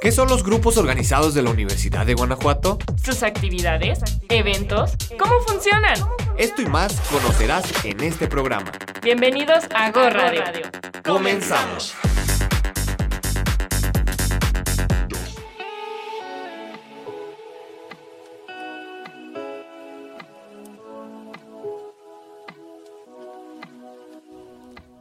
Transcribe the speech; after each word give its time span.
¿Qué 0.00 0.12
son 0.12 0.28
los 0.28 0.44
grupos 0.44 0.76
organizados 0.76 1.34
de 1.34 1.42
la 1.42 1.50
Universidad 1.50 2.06
de 2.06 2.14
Guanajuato? 2.14 2.78
Sus 3.02 3.24
actividades, 3.24 3.98
eventos, 4.28 4.92
¿cómo 5.18 5.40
funcionan? 5.40 5.96
Esto 6.36 6.62
y 6.62 6.66
más 6.66 7.00
conocerás 7.10 7.84
en 7.84 8.00
este 8.04 8.28
programa. 8.28 8.70
Bienvenidos 9.02 9.64
a 9.74 9.90
Go 9.90 10.08
Radio. 10.08 10.42
Comenzamos. 11.04 11.96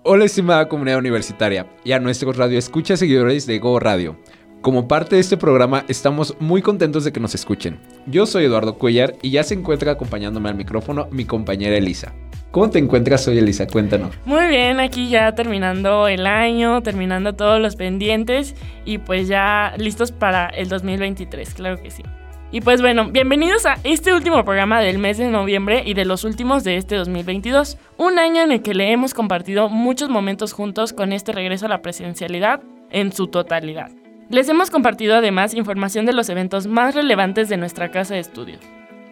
Hola 0.09 0.25
estimada 0.25 0.67
comunidad 0.67 0.97
universitaria 0.97 1.67
y 1.83 1.91
a 1.91 1.99
nuestros 1.99 2.35
radioescuchas 2.35 2.97
seguidores 2.97 3.45
de 3.45 3.59
Go 3.59 3.79
Radio. 3.79 4.17
Como 4.61 4.87
parte 4.87 5.15
de 5.15 5.21
este 5.21 5.37
programa 5.37 5.85
estamos 5.87 6.35
muy 6.39 6.61
contentos 6.61 7.03
de 7.03 7.13
que 7.13 7.19
nos 7.19 7.35
escuchen. 7.35 7.79
Yo 8.07 8.25
soy 8.25 8.45
Eduardo 8.45 8.77
Cuellar 8.77 9.13
y 9.21 9.29
ya 9.29 9.43
se 9.43 9.53
encuentra 9.53 9.91
acompañándome 9.91 10.49
al 10.49 10.55
micrófono 10.55 11.07
mi 11.11 11.25
compañera 11.25 11.77
Elisa. 11.77 12.13
¿Cómo 12.51 12.69
te 12.69 12.79
encuentras 12.79 13.27
hoy 13.27 13.37
Elisa? 13.37 13.67
Cuéntanos. 13.67 14.15
Muy 14.25 14.47
bien, 14.47 14.79
aquí 14.79 15.09
ya 15.09 15.33
terminando 15.35 16.07
el 16.07 16.25
año, 16.25 16.81
terminando 16.81 17.33
todos 17.33 17.61
los 17.61 17.75
pendientes 17.75 18.55
y 18.83 18.97
pues 18.97 19.27
ya 19.27 19.73
listos 19.77 20.11
para 20.11 20.47
el 20.47 20.69
2023, 20.69 21.53
claro 21.53 21.81
que 21.81 21.91
sí. 21.91 22.03
Y 22.51 22.61
pues 22.61 22.81
bueno, 22.81 23.11
bienvenidos 23.11 23.65
a 23.65 23.77
este 23.83 24.13
último 24.13 24.43
programa 24.43 24.81
del 24.81 24.97
mes 24.97 25.17
de 25.17 25.27
noviembre 25.27 25.83
y 25.85 25.93
de 25.93 26.05
los 26.05 26.23
últimos 26.23 26.63
de 26.63 26.77
este 26.77 26.95
2022. 26.95 27.77
Un 27.97 28.17
año 28.17 28.41
en 28.41 28.51
el 28.53 28.61
que 28.61 28.73
le 28.73 28.91
hemos 28.91 29.13
compartido 29.13 29.69
muchos 29.69 30.09
momentos 30.09 30.53
juntos 30.53 30.93
con 30.93 31.13
este 31.13 31.33
regreso 31.33 31.65
a 31.65 31.69
la 31.69 31.81
presencialidad 31.81 32.61
en 32.89 33.11
su 33.11 33.27
totalidad. 33.27 33.91
Les 34.29 34.49
hemos 34.49 34.69
compartido 34.69 35.15
además 35.15 35.53
información 35.53 36.05
de 36.05 36.11
los 36.11 36.27
eventos 36.27 36.67
más 36.67 36.95
relevantes 36.95 37.47
de 37.47 37.55
nuestra 37.55 37.91
casa 37.91 38.13
de 38.13 38.19
estudios. 38.19 38.59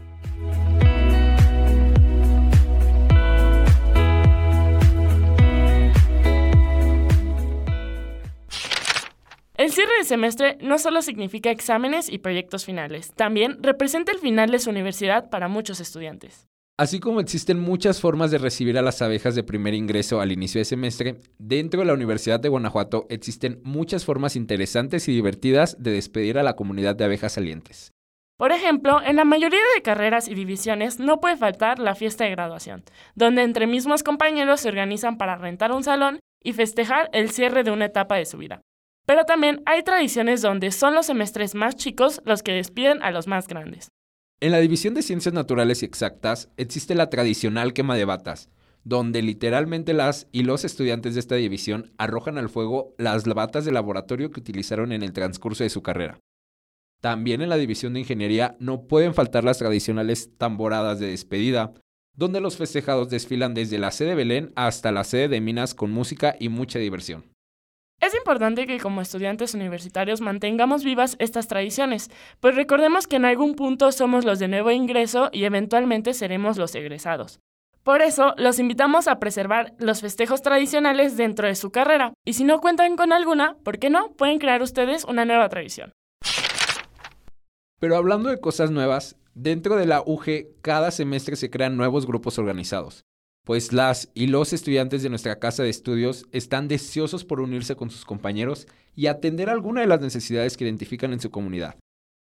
El 9.56 9.70
cierre 9.70 9.92
de 9.98 10.04
semestre 10.04 10.58
no 10.60 10.80
solo 10.80 11.00
significa 11.00 11.52
exámenes 11.52 12.08
y 12.08 12.18
proyectos 12.18 12.64
finales, 12.64 13.12
también 13.14 13.62
representa 13.62 14.10
el 14.10 14.18
final 14.18 14.50
de 14.50 14.58
su 14.58 14.70
universidad 14.70 15.30
para 15.30 15.46
muchos 15.46 15.78
estudiantes. 15.78 16.48
Así 16.76 16.98
como 16.98 17.20
existen 17.20 17.60
muchas 17.60 18.00
formas 18.00 18.32
de 18.32 18.38
recibir 18.38 18.76
a 18.78 18.82
las 18.82 19.00
abejas 19.00 19.36
de 19.36 19.44
primer 19.44 19.74
ingreso 19.74 20.20
al 20.20 20.32
inicio 20.32 20.58
de 20.58 20.64
semestre, 20.64 21.20
dentro 21.38 21.78
de 21.78 21.86
la 21.86 21.94
Universidad 21.94 22.40
de 22.40 22.48
Guanajuato 22.48 23.06
existen 23.10 23.60
muchas 23.62 24.04
formas 24.04 24.34
interesantes 24.34 25.06
y 25.06 25.12
divertidas 25.12 25.80
de 25.80 25.92
despedir 25.92 26.36
a 26.36 26.42
la 26.42 26.56
comunidad 26.56 26.96
de 26.96 27.04
abejas 27.04 27.34
salientes. 27.34 27.92
Por 28.36 28.50
ejemplo, 28.50 29.00
en 29.02 29.14
la 29.14 29.24
mayoría 29.24 29.60
de 29.76 29.82
carreras 29.82 30.26
y 30.26 30.34
divisiones 30.34 30.98
no 30.98 31.20
puede 31.20 31.36
faltar 31.36 31.78
la 31.78 31.94
fiesta 31.94 32.24
de 32.24 32.32
graduación, 32.32 32.82
donde 33.14 33.42
entre 33.42 33.68
mismos 33.68 34.02
compañeros 34.02 34.62
se 34.62 34.68
organizan 34.68 35.16
para 35.16 35.36
rentar 35.36 35.70
un 35.70 35.84
salón 35.84 36.18
y 36.42 36.54
festejar 36.54 37.08
el 37.12 37.30
cierre 37.30 37.62
de 37.62 37.70
una 37.70 37.84
etapa 37.84 38.16
de 38.16 38.26
su 38.26 38.36
vida. 38.36 38.60
Pero 39.06 39.24
también 39.24 39.62
hay 39.66 39.82
tradiciones 39.82 40.42
donde 40.42 40.70
son 40.70 40.94
los 40.94 41.06
semestres 41.06 41.54
más 41.54 41.76
chicos 41.76 42.22
los 42.24 42.42
que 42.42 42.52
despiden 42.52 43.02
a 43.02 43.10
los 43.10 43.26
más 43.26 43.46
grandes. 43.48 43.88
En 44.40 44.52
la 44.52 44.58
división 44.58 44.94
de 44.94 45.02
ciencias 45.02 45.34
naturales 45.34 45.82
y 45.82 45.86
exactas 45.86 46.50
existe 46.56 46.94
la 46.94 47.10
tradicional 47.10 47.72
quema 47.72 47.96
de 47.96 48.04
batas, 48.04 48.50
donde 48.82 49.22
literalmente 49.22 49.94
las 49.94 50.26
y 50.32 50.42
los 50.42 50.64
estudiantes 50.64 51.14
de 51.14 51.20
esta 51.20 51.34
división 51.34 51.92
arrojan 51.98 52.38
al 52.38 52.48
fuego 52.48 52.94
las 52.98 53.24
batas 53.24 53.64
de 53.64 53.72
laboratorio 53.72 54.30
que 54.30 54.40
utilizaron 54.40 54.92
en 54.92 55.02
el 55.02 55.12
transcurso 55.12 55.64
de 55.64 55.70
su 55.70 55.82
carrera. 55.82 56.18
También 57.00 57.42
en 57.42 57.50
la 57.50 57.56
división 57.56 57.94
de 57.94 58.00
ingeniería 58.00 58.56
no 58.60 58.86
pueden 58.86 59.14
faltar 59.14 59.44
las 59.44 59.58
tradicionales 59.58 60.30
tamboradas 60.38 60.98
de 60.98 61.08
despedida, 61.08 61.74
donde 62.14 62.40
los 62.40 62.56
festejados 62.56 63.10
desfilan 63.10 63.54
desde 63.54 63.78
la 63.78 63.90
sede 63.90 64.10
de 64.10 64.14
Belén 64.14 64.52
hasta 64.56 64.92
la 64.92 65.04
sede 65.04 65.28
de 65.28 65.40
Minas 65.40 65.74
con 65.74 65.90
música 65.90 66.36
y 66.38 66.48
mucha 66.48 66.78
diversión. 66.78 67.33
Es 68.04 68.14
importante 68.14 68.66
que 68.66 68.80
como 68.80 69.00
estudiantes 69.00 69.54
universitarios 69.54 70.20
mantengamos 70.20 70.84
vivas 70.84 71.16
estas 71.20 71.48
tradiciones, 71.48 72.10
pues 72.38 72.54
recordemos 72.54 73.06
que 73.06 73.16
en 73.16 73.24
algún 73.24 73.54
punto 73.54 73.92
somos 73.92 74.26
los 74.26 74.38
de 74.38 74.46
nuevo 74.46 74.70
ingreso 74.70 75.30
y 75.32 75.44
eventualmente 75.44 76.12
seremos 76.12 76.58
los 76.58 76.74
egresados. 76.74 77.40
Por 77.82 78.02
eso, 78.02 78.34
los 78.36 78.58
invitamos 78.58 79.08
a 79.08 79.18
preservar 79.18 79.72
los 79.78 80.02
festejos 80.02 80.42
tradicionales 80.42 81.16
dentro 81.16 81.48
de 81.48 81.54
su 81.54 81.70
carrera, 81.70 82.12
y 82.26 82.34
si 82.34 82.44
no 82.44 82.60
cuentan 82.60 82.96
con 82.96 83.10
alguna, 83.10 83.56
¿por 83.64 83.78
qué 83.78 83.88
no? 83.88 84.12
Pueden 84.12 84.38
crear 84.38 84.60
ustedes 84.60 85.04
una 85.04 85.24
nueva 85.24 85.48
tradición. 85.48 85.92
Pero 87.80 87.96
hablando 87.96 88.28
de 88.28 88.38
cosas 88.38 88.70
nuevas, 88.70 89.16
dentro 89.32 89.76
de 89.76 89.86
la 89.86 90.02
UG 90.04 90.60
cada 90.60 90.90
semestre 90.90 91.36
se 91.36 91.48
crean 91.48 91.78
nuevos 91.78 92.06
grupos 92.06 92.38
organizados 92.38 93.06
pues 93.44 93.72
las 93.72 94.10
y 94.14 94.26
los 94.26 94.52
estudiantes 94.52 95.02
de 95.02 95.10
nuestra 95.10 95.38
casa 95.38 95.62
de 95.62 95.70
estudios 95.70 96.26
están 96.32 96.66
deseosos 96.66 97.24
por 97.24 97.40
unirse 97.40 97.76
con 97.76 97.90
sus 97.90 98.04
compañeros 98.04 98.66
y 98.96 99.06
atender 99.06 99.50
alguna 99.50 99.82
de 99.82 99.86
las 99.86 100.00
necesidades 100.00 100.56
que 100.56 100.64
identifican 100.64 101.12
en 101.12 101.20
su 101.20 101.30
comunidad. 101.30 101.76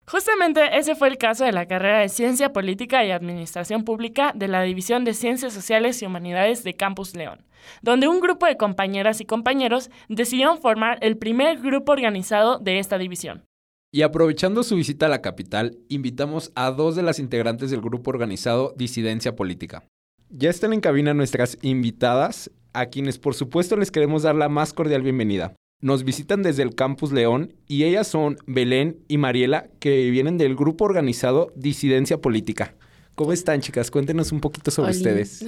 Justamente 0.07 0.77
ese 0.77 0.95
fue 0.95 1.07
el 1.07 1.19
caso 1.19 1.45
de 1.45 1.51
la 1.51 1.67
carrera 1.67 1.99
de 1.99 2.09
Ciencia 2.09 2.51
Política 2.51 3.05
y 3.05 3.11
Administración 3.11 3.83
Pública 3.83 4.31
de 4.35 4.47
la 4.47 4.63
División 4.63 5.03
de 5.03 5.13
Ciencias 5.13 5.53
Sociales 5.53 6.01
y 6.01 6.05
Humanidades 6.05 6.63
de 6.63 6.75
Campus 6.75 7.15
León, 7.15 7.45
donde 7.83 8.07
un 8.07 8.19
grupo 8.19 8.47
de 8.47 8.57
compañeras 8.57 9.21
y 9.21 9.25
compañeros 9.25 9.91
decidieron 10.07 10.59
formar 10.59 10.97
el 11.01 11.17
primer 11.17 11.59
grupo 11.59 11.91
organizado 11.91 12.57
de 12.57 12.79
esta 12.79 12.97
división. 12.97 13.43
Y 13.91 14.01
aprovechando 14.03 14.63
su 14.63 14.75
visita 14.75 15.07
a 15.07 15.09
la 15.09 15.21
capital, 15.21 15.77
invitamos 15.89 16.51
a 16.55 16.71
dos 16.71 16.95
de 16.95 17.03
las 17.03 17.19
integrantes 17.19 17.69
del 17.69 17.81
grupo 17.81 18.09
organizado 18.09 18.73
Disidencia 18.77 19.35
Política, 19.35 19.87
ya 20.29 20.49
están 20.49 20.73
en 20.73 20.81
cabina 20.81 21.13
nuestras 21.13 21.57
invitadas, 21.61 22.51
a 22.73 22.85
quienes 22.85 23.17
por 23.17 23.33
supuesto 23.33 23.75
les 23.75 23.89
queremos 23.89 24.23
dar 24.23 24.35
la 24.35 24.47
más 24.47 24.73
cordial 24.73 25.01
bienvenida. 25.01 25.53
Nos 25.81 26.03
visitan 26.03 26.43
desde 26.43 26.61
el 26.61 26.75
Campus 26.75 27.11
León 27.11 27.53
y 27.67 27.83
ellas 27.85 28.07
son 28.07 28.37
Belén 28.45 28.99
y 29.07 29.17
Mariela, 29.17 29.67
que 29.79 30.09
vienen 30.11 30.37
del 30.37 30.55
grupo 30.55 30.85
organizado 30.85 31.51
Disidencia 31.55 32.19
Política. 32.19 32.75
¿Cómo 33.15 33.33
están, 33.33 33.61
chicas? 33.61 33.89
Cuéntenos 33.89 34.31
un 34.31 34.39
poquito 34.39 34.71
sobre 34.71 34.91
ustedes. 34.91 35.45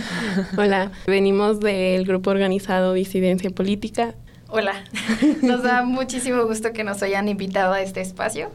Hola, 0.58 0.92
venimos 1.06 1.60
del 1.60 2.04
grupo 2.04 2.30
organizado 2.30 2.94
Disidencia 2.94 3.50
Política. 3.50 4.16
Hola, 4.48 4.84
nos 5.42 5.62
da 5.62 5.82
muchísimo 5.84 6.44
gusto 6.46 6.72
que 6.72 6.84
nos 6.84 7.02
hayan 7.02 7.28
invitado 7.28 7.72
a 7.72 7.80
este 7.80 8.00
espacio. 8.00 8.50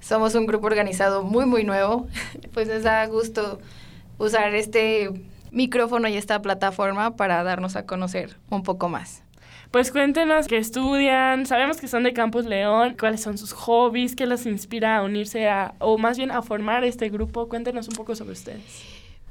Somos 0.00 0.34
un 0.34 0.46
grupo 0.46 0.66
organizado 0.66 1.24
muy, 1.24 1.46
muy 1.46 1.64
nuevo, 1.64 2.06
pues 2.52 2.68
nos 2.68 2.84
da 2.84 3.04
gusto 3.06 3.58
usar 4.18 4.54
este 4.54 5.10
micrófono 5.50 6.08
y 6.08 6.16
esta 6.16 6.42
plataforma 6.42 7.16
para 7.16 7.42
darnos 7.42 7.76
a 7.76 7.86
conocer 7.86 8.36
un 8.50 8.62
poco 8.62 8.88
más. 8.88 9.22
Pues 9.70 9.90
cuéntenos 9.90 10.46
qué 10.46 10.58
estudian, 10.58 11.44
sabemos 11.44 11.78
que 11.78 11.88
son 11.88 12.04
de 12.04 12.12
Campus 12.12 12.44
León, 12.44 12.96
cuáles 12.98 13.20
son 13.20 13.36
sus 13.36 13.52
hobbies, 13.52 14.14
qué 14.14 14.26
los 14.26 14.46
inspira 14.46 14.98
a 14.98 15.02
unirse 15.02 15.48
a, 15.48 15.74
o 15.80 15.98
más 15.98 16.16
bien 16.16 16.30
a 16.30 16.40
formar 16.42 16.84
este 16.84 17.08
grupo. 17.08 17.48
Cuéntenos 17.48 17.88
un 17.88 17.94
poco 17.94 18.14
sobre 18.14 18.32
ustedes. 18.32 18.62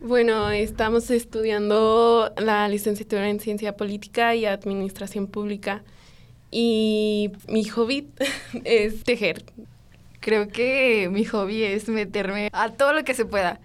Bueno, 0.01 0.51
estamos 0.51 1.09
estudiando 1.09 2.33
la 2.38 2.67
licenciatura 2.67 3.29
en 3.29 3.39
Ciencia 3.39 3.77
Política 3.77 4.35
y 4.35 4.45
Administración 4.45 5.27
Pública 5.27 5.83
y 6.51 7.31
mi 7.47 7.63
hobby 7.65 8.09
es 8.65 9.03
tejer. 9.03 9.43
Creo 10.19 10.49
que 10.49 11.09
mi 11.11 11.23
hobby 11.25 11.63
es 11.63 11.88
meterme 11.88 12.49
a 12.51 12.69
todo 12.69 12.93
lo 12.93 13.03
que 13.03 13.13
se 13.13 13.25
pueda. 13.25 13.59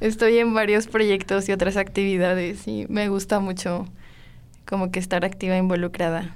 Estoy 0.00 0.38
en 0.38 0.54
varios 0.54 0.86
proyectos 0.86 1.48
y 1.48 1.52
otras 1.52 1.76
actividades 1.76 2.66
y 2.66 2.86
me 2.88 3.08
gusta 3.08 3.40
mucho 3.40 3.86
como 4.66 4.90
que 4.90 4.98
estar 4.98 5.24
activa 5.24 5.54
e 5.54 5.58
involucrada. 5.58 6.34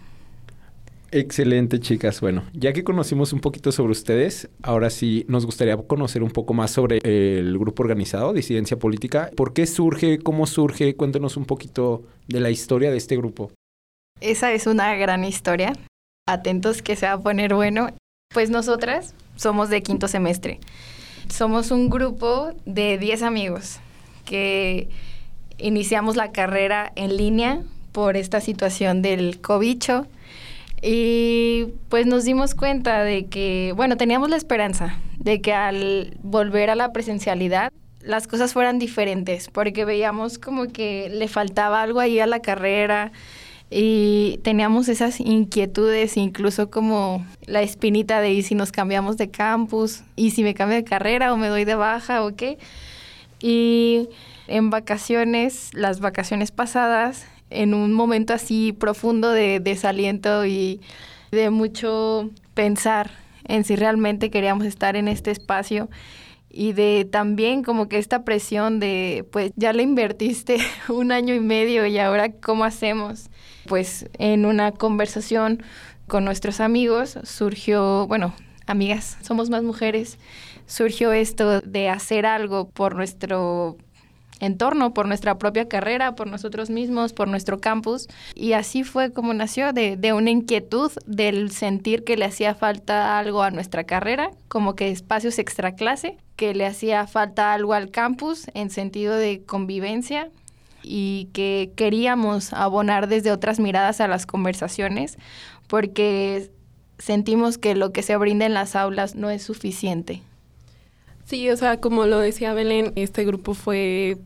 Excelente, 1.10 1.80
chicas. 1.80 2.20
Bueno, 2.20 2.44
ya 2.52 2.74
que 2.74 2.84
conocimos 2.84 3.32
un 3.32 3.40
poquito 3.40 3.72
sobre 3.72 3.92
ustedes, 3.92 4.50
ahora 4.62 4.90
sí 4.90 5.24
nos 5.26 5.46
gustaría 5.46 5.76
conocer 5.76 6.22
un 6.22 6.30
poco 6.30 6.52
más 6.52 6.70
sobre 6.70 6.98
el 7.02 7.58
grupo 7.58 7.82
organizado 7.82 8.34
Disidencia 8.34 8.78
Política. 8.78 9.30
¿Por 9.34 9.54
qué 9.54 9.66
surge? 9.66 10.18
¿Cómo 10.18 10.46
surge? 10.46 10.94
Cuéntenos 10.96 11.38
un 11.38 11.46
poquito 11.46 12.02
de 12.26 12.40
la 12.40 12.50
historia 12.50 12.90
de 12.90 12.98
este 12.98 13.16
grupo. 13.16 13.50
Esa 14.20 14.52
es 14.52 14.66
una 14.66 14.94
gran 14.96 15.24
historia. 15.24 15.72
Atentos 16.26 16.82
que 16.82 16.94
se 16.94 17.06
va 17.06 17.12
a 17.12 17.20
poner 17.20 17.54
bueno. 17.54 17.88
Pues 18.34 18.50
nosotras 18.50 19.14
somos 19.36 19.70
de 19.70 19.82
quinto 19.82 20.08
semestre. 20.08 20.60
Somos 21.28 21.70
un 21.70 21.90
grupo 21.90 22.52
de 22.64 22.98
10 22.98 23.22
amigos 23.22 23.80
que 24.24 24.88
iniciamos 25.58 26.16
la 26.16 26.32
carrera 26.32 26.92
en 26.96 27.16
línea 27.16 27.62
por 27.92 28.16
esta 28.16 28.40
situación 28.40 29.02
del 29.02 29.40
cobicho 29.40 30.06
y 30.82 31.66
pues 31.88 32.06
nos 32.06 32.24
dimos 32.24 32.54
cuenta 32.54 33.02
de 33.02 33.26
que, 33.26 33.72
bueno, 33.76 33.96
teníamos 33.96 34.30
la 34.30 34.36
esperanza 34.36 34.98
de 35.18 35.40
que 35.40 35.52
al 35.52 36.16
volver 36.22 36.70
a 36.70 36.74
la 36.74 36.92
presencialidad 36.92 37.72
las 38.00 38.26
cosas 38.26 38.52
fueran 38.52 38.78
diferentes, 38.78 39.48
porque 39.48 39.84
veíamos 39.84 40.38
como 40.38 40.68
que 40.68 41.10
le 41.10 41.28
faltaba 41.28 41.82
algo 41.82 42.00
ahí 42.00 42.20
a 42.20 42.26
la 42.26 42.40
carrera 42.40 43.12
y 43.70 44.40
teníamos 44.42 44.88
esas 44.88 45.20
inquietudes, 45.20 46.16
incluso 46.16 46.70
como 46.70 47.26
la 47.46 47.62
espinita 47.62 48.20
de 48.20 48.32
y 48.32 48.42
si 48.42 48.54
nos 48.54 48.72
cambiamos 48.72 49.16
de 49.16 49.30
campus, 49.30 50.02
y 50.16 50.30
si 50.30 50.42
me 50.42 50.54
cambio 50.54 50.76
de 50.76 50.84
carrera 50.84 51.32
o 51.32 51.36
me 51.36 51.48
doy 51.48 51.64
de 51.64 51.74
baja 51.74 52.24
o 52.24 52.34
qué. 52.34 52.58
Y 53.40 54.08
en 54.46 54.70
vacaciones, 54.70 55.70
las 55.74 56.00
vacaciones 56.00 56.50
pasadas, 56.50 57.26
en 57.50 57.74
un 57.74 57.92
momento 57.92 58.32
así 58.32 58.72
profundo 58.72 59.30
de 59.30 59.60
desaliento 59.60 60.46
y 60.46 60.80
de 61.30 61.50
mucho 61.50 62.30
pensar 62.54 63.10
en 63.44 63.64
si 63.64 63.76
realmente 63.76 64.30
queríamos 64.30 64.66
estar 64.66 64.96
en 64.96 65.08
este 65.08 65.30
espacio 65.30 65.88
y 66.50 66.72
de 66.72 67.06
también 67.10 67.62
como 67.62 67.88
que 67.88 67.98
esta 67.98 68.24
presión 68.24 68.80
de 68.80 69.26
pues 69.30 69.52
ya 69.56 69.72
le 69.72 69.82
invertiste 69.82 70.58
un 70.88 71.12
año 71.12 71.34
y 71.34 71.40
medio 71.40 71.86
y 71.86 71.98
ahora 71.98 72.32
cómo 72.32 72.64
hacemos 72.64 73.27
pues 73.68 74.08
en 74.18 74.46
una 74.46 74.72
conversación 74.72 75.62
con 76.06 76.24
nuestros 76.24 76.60
amigos 76.60 77.18
surgió 77.24 78.06
bueno 78.06 78.34
amigas 78.66 79.18
somos 79.22 79.50
más 79.50 79.62
mujeres 79.62 80.18
surgió 80.66 81.12
esto 81.12 81.60
de 81.60 81.88
hacer 81.88 82.26
algo 82.26 82.68
por 82.68 82.94
nuestro 82.94 83.76
entorno, 84.40 84.94
por 84.94 85.06
nuestra 85.06 85.38
propia 85.38 85.68
carrera, 85.68 86.14
por 86.14 86.26
nosotros 86.26 86.70
mismos, 86.70 87.12
por 87.12 87.28
nuestro 87.28 87.58
campus. 87.58 88.06
Y 88.34 88.52
así 88.52 88.84
fue 88.84 89.12
como 89.12 89.34
nació 89.34 89.72
de, 89.72 89.96
de, 89.96 90.12
una 90.12 90.30
inquietud 90.30 90.92
del 91.06 91.50
sentir 91.50 92.04
que 92.04 92.16
le 92.16 92.24
hacía 92.24 92.54
falta 92.54 93.18
algo 93.18 93.42
a 93.42 93.50
nuestra 93.50 93.84
carrera, 93.84 94.30
como 94.48 94.74
que 94.74 94.90
espacios 94.90 95.38
extra 95.38 95.74
clase, 95.74 96.18
que 96.36 96.54
le 96.54 96.66
hacía 96.66 97.06
falta 97.06 97.52
algo 97.52 97.72
al 97.72 97.90
campus 97.90 98.46
en 98.54 98.70
sentido 98.70 99.16
de 99.16 99.42
convivencia 99.44 100.30
y 100.82 101.28
que 101.32 101.72
queríamos 101.76 102.52
abonar 102.52 103.08
desde 103.08 103.32
otras 103.32 103.60
miradas 103.60 104.00
a 104.00 104.08
las 104.08 104.26
conversaciones 104.26 105.18
porque 105.66 106.50
sentimos 106.98 107.58
que 107.58 107.74
lo 107.74 107.92
que 107.92 108.02
se 108.02 108.16
brinda 108.16 108.46
en 108.46 108.54
las 108.54 108.76
aulas 108.76 109.14
no 109.14 109.30
es 109.30 109.42
suficiente. 109.42 110.22
Sí, 111.24 111.48
o 111.50 111.56
sea, 111.56 111.78
como 111.78 112.06
lo 112.06 112.18
decía 112.18 112.54
Belén, 112.54 112.92
este 112.96 113.24
grupo 113.24 113.54
fue 113.54 114.16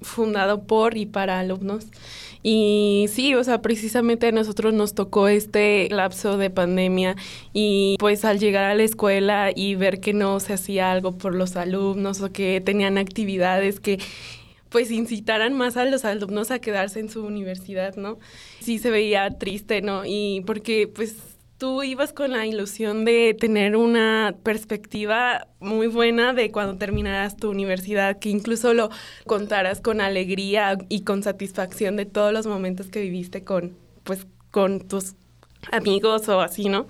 fundado 0.00 0.62
por 0.62 0.96
y 0.96 1.06
para 1.06 1.40
alumnos. 1.40 1.86
Y 2.42 3.06
sí, 3.10 3.34
o 3.34 3.44
sea, 3.44 3.60
precisamente 3.60 4.28
a 4.28 4.32
nosotros 4.32 4.72
nos 4.72 4.94
tocó 4.94 5.28
este 5.28 5.88
lapso 5.90 6.38
de 6.38 6.48
pandemia 6.48 7.16
y 7.52 7.96
pues 7.98 8.24
al 8.24 8.38
llegar 8.38 8.64
a 8.64 8.74
la 8.74 8.82
escuela 8.82 9.50
y 9.54 9.74
ver 9.74 10.00
que 10.00 10.14
no 10.14 10.40
se 10.40 10.54
hacía 10.54 10.90
algo 10.90 11.18
por 11.18 11.34
los 11.34 11.56
alumnos 11.56 12.22
o 12.22 12.32
que 12.32 12.62
tenían 12.64 12.96
actividades 12.96 13.78
que 13.78 13.98
pues 14.70 14.90
incitaran 14.90 15.52
más 15.52 15.76
a 15.76 15.84
los 15.84 16.04
alumnos 16.04 16.50
a 16.50 16.60
quedarse 16.60 17.00
en 17.00 17.10
su 17.10 17.24
universidad, 17.24 17.96
¿no? 17.96 18.18
Sí 18.60 18.78
se 18.78 18.90
veía 18.90 19.28
triste, 19.30 19.82
¿no? 19.82 20.04
Y 20.06 20.42
porque 20.46 20.88
pues 20.88 21.16
tú 21.58 21.82
ibas 21.82 22.14
con 22.14 22.32
la 22.32 22.46
ilusión 22.46 23.04
de 23.04 23.36
tener 23.38 23.76
una 23.76 24.34
perspectiva 24.42 25.46
muy 25.58 25.88
buena 25.88 26.32
de 26.32 26.50
cuando 26.50 26.78
terminaras 26.78 27.36
tu 27.36 27.50
universidad, 27.50 28.18
que 28.18 28.30
incluso 28.30 28.72
lo 28.72 28.88
contaras 29.26 29.82
con 29.82 30.00
alegría 30.00 30.78
y 30.88 31.02
con 31.02 31.22
satisfacción 31.22 31.96
de 31.96 32.06
todos 32.06 32.32
los 32.32 32.46
momentos 32.46 32.86
que 32.86 33.02
viviste 33.02 33.44
con, 33.44 33.76
pues, 34.04 34.26
con 34.50 34.80
tus 34.80 35.14
amigos 35.70 36.30
o 36.30 36.40
así, 36.40 36.70
¿no? 36.70 36.86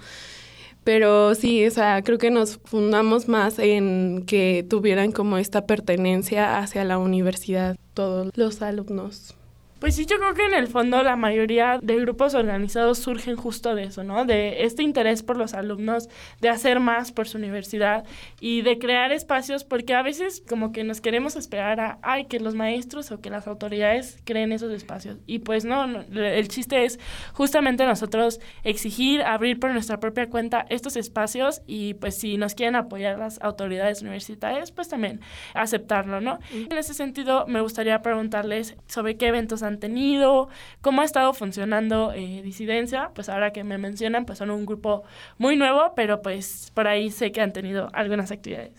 Pero 0.84 1.34
sí, 1.34 1.66
o 1.66 1.70
sea, 1.70 2.02
creo 2.02 2.18
que 2.18 2.30
nos 2.30 2.58
fundamos 2.64 3.28
más 3.28 3.58
en 3.58 4.24
que 4.26 4.64
tuvieran 4.68 5.12
como 5.12 5.36
esta 5.36 5.66
pertenencia 5.66 6.58
hacia 6.58 6.84
la 6.84 6.98
universidad 6.98 7.76
todos 7.94 8.30
los 8.34 8.62
alumnos. 8.62 9.34
Pues 9.80 9.96
sí, 9.96 10.04
yo 10.04 10.18
creo 10.18 10.34
que 10.34 10.44
en 10.44 10.52
el 10.52 10.68
fondo 10.68 11.02
la 11.02 11.16
mayoría 11.16 11.78
de 11.82 11.96
grupos 11.96 12.34
organizados 12.34 12.98
surgen 12.98 13.36
justo 13.36 13.74
de 13.74 13.84
eso, 13.84 14.04
¿no? 14.04 14.26
De 14.26 14.64
este 14.64 14.82
interés 14.82 15.22
por 15.22 15.38
los 15.38 15.54
alumnos, 15.54 16.10
de 16.42 16.50
hacer 16.50 16.80
más 16.80 17.12
por 17.12 17.26
su 17.26 17.38
universidad 17.38 18.04
y 18.40 18.60
de 18.60 18.78
crear 18.78 19.10
espacios, 19.10 19.64
porque 19.64 19.94
a 19.94 20.02
veces 20.02 20.42
como 20.46 20.70
que 20.72 20.84
nos 20.84 21.00
queremos 21.00 21.34
esperar 21.34 21.80
a, 21.80 21.98
ay, 22.02 22.26
que 22.26 22.40
los 22.40 22.54
maestros 22.54 23.10
o 23.10 23.22
que 23.22 23.30
las 23.30 23.48
autoridades 23.48 24.18
creen 24.24 24.52
esos 24.52 24.70
espacios. 24.70 25.16
Y 25.26 25.38
pues 25.38 25.64
no, 25.64 25.86
el 26.12 26.48
chiste 26.48 26.84
es 26.84 27.00
justamente 27.32 27.86
nosotros 27.86 28.38
exigir, 28.64 29.22
abrir 29.22 29.58
por 29.58 29.70
nuestra 29.70 29.98
propia 29.98 30.28
cuenta 30.28 30.66
estos 30.68 30.96
espacios 30.96 31.62
y 31.66 31.94
pues 31.94 32.18
si 32.18 32.36
nos 32.36 32.54
quieren 32.54 32.76
apoyar 32.76 33.18
las 33.18 33.40
autoridades 33.40 34.02
universitarias, 34.02 34.72
pues 34.72 34.88
también 34.88 35.20
aceptarlo, 35.54 36.20
¿no? 36.20 36.38
En 36.52 36.76
ese 36.76 36.92
sentido, 36.92 37.46
me 37.46 37.62
gustaría 37.62 38.02
preguntarles 38.02 38.76
sobre 38.86 39.16
qué 39.16 39.28
eventos 39.28 39.62
han 39.62 39.69
han 39.70 39.80
tenido, 39.80 40.48
cómo 40.82 41.00
ha 41.00 41.04
estado 41.04 41.32
funcionando 41.32 42.12
eh, 42.12 42.42
Disidencia. 42.42 43.10
Pues 43.14 43.28
ahora 43.28 43.52
que 43.52 43.64
me 43.64 43.78
mencionan, 43.78 44.26
pues 44.26 44.38
son 44.38 44.50
un 44.50 44.66
grupo 44.66 45.04
muy 45.38 45.56
nuevo, 45.56 45.92
pero 45.96 46.22
pues 46.22 46.70
por 46.74 46.86
ahí 46.86 47.10
sé 47.10 47.32
que 47.32 47.40
han 47.40 47.52
tenido 47.52 47.88
algunas 47.92 48.30
actividades. 48.30 48.72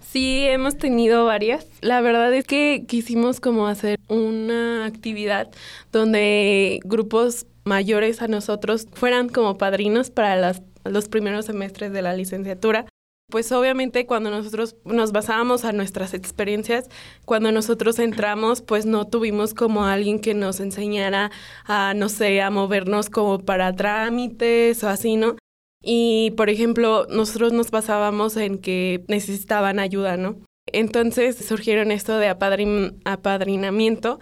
Sí, 0.00 0.44
hemos 0.46 0.76
tenido 0.76 1.24
varias. 1.24 1.66
La 1.80 2.00
verdad 2.00 2.32
es 2.32 2.46
que 2.46 2.84
quisimos 2.86 3.40
como 3.40 3.66
hacer 3.66 3.98
una 4.08 4.84
actividad 4.84 5.50
donde 5.92 6.80
grupos 6.84 7.46
mayores 7.64 8.22
a 8.22 8.28
nosotros 8.28 8.86
fueran 8.92 9.28
como 9.28 9.58
padrinos 9.58 10.10
para 10.10 10.54
los 10.84 11.08
primeros 11.08 11.46
semestres 11.46 11.92
de 11.92 12.02
la 12.02 12.14
licenciatura. 12.14 12.86
Pues 13.28 13.50
obviamente 13.50 14.06
cuando 14.06 14.30
nosotros 14.30 14.76
nos 14.84 15.10
basábamos 15.10 15.64
a 15.64 15.72
nuestras 15.72 16.14
experiencias, 16.14 16.88
cuando 17.24 17.50
nosotros 17.50 17.98
entramos, 17.98 18.62
pues 18.62 18.86
no 18.86 19.08
tuvimos 19.08 19.52
como 19.52 19.84
alguien 19.84 20.20
que 20.20 20.32
nos 20.32 20.60
enseñara 20.60 21.32
a, 21.64 21.92
no 21.94 22.08
sé, 22.08 22.40
a 22.40 22.50
movernos 22.50 23.10
como 23.10 23.40
para 23.40 23.74
trámites 23.74 24.84
o 24.84 24.88
así, 24.88 25.16
¿no? 25.16 25.36
Y, 25.82 26.34
por 26.36 26.50
ejemplo, 26.50 27.06
nosotros 27.10 27.52
nos 27.52 27.72
basábamos 27.72 28.36
en 28.36 28.58
que 28.58 29.04
necesitaban 29.08 29.80
ayuda, 29.80 30.16
¿no? 30.16 30.36
Entonces 30.72 31.36
surgieron 31.36 31.90
esto 31.90 32.18
de 32.18 32.28
apadrinamiento 32.28 34.20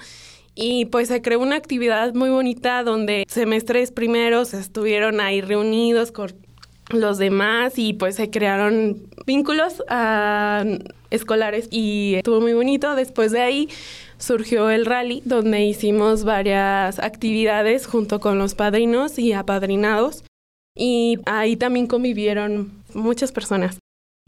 y 0.55 0.87
pues 0.87 1.09
se 1.09 1.21
creó 1.21 1.41
una 1.41 1.57
actividad 1.57 2.15
muy 2.15 2.31
bonita 2.31 2.83
donde 2.83 3.25
semestres 3.29 3.93
primeros 3.93 4.55
estuvieron 4.55 5.21
ahí 5.21 5.43
reunidos 5.43 6.11
con 6.11 6.35
los 6.91 7.19
demás 7.19 7.75
y 7.79 7.95
pues 7.95 8.17
se 8.17 8.31
crearon 8.31 9.09
vínculos 9.27 9.83
ah, 9.89 10.65
escolares 11.11 11.69
y 11.71 12.15
estuvo 12.17 12.41
muy 12.41 12.53
bonito. 12.53 12.95
Después 12.95 13.33
de 13.33 13.41
ahí 13.41 13.69
surgió 14.19 14.71
el 14.71 14.87
rally 14.87 15.23
donde 15.25 15.65
hicimos 15.65 16.25
varias 16.25 16.99
actividades 16.99 17.87
junto 17.87 18.21
con 18.21 18.39
los 18.39 18.55
padrinos 18.55 19.19
y 19.19 19.33
apadrinados 19.33 20.25
y 20.77 21.19
ahí 21.27 21.57
también 21.57 21.87
convivieron 21.87 22.73
muchas 22.93 23.33
personas. 23.33 23.79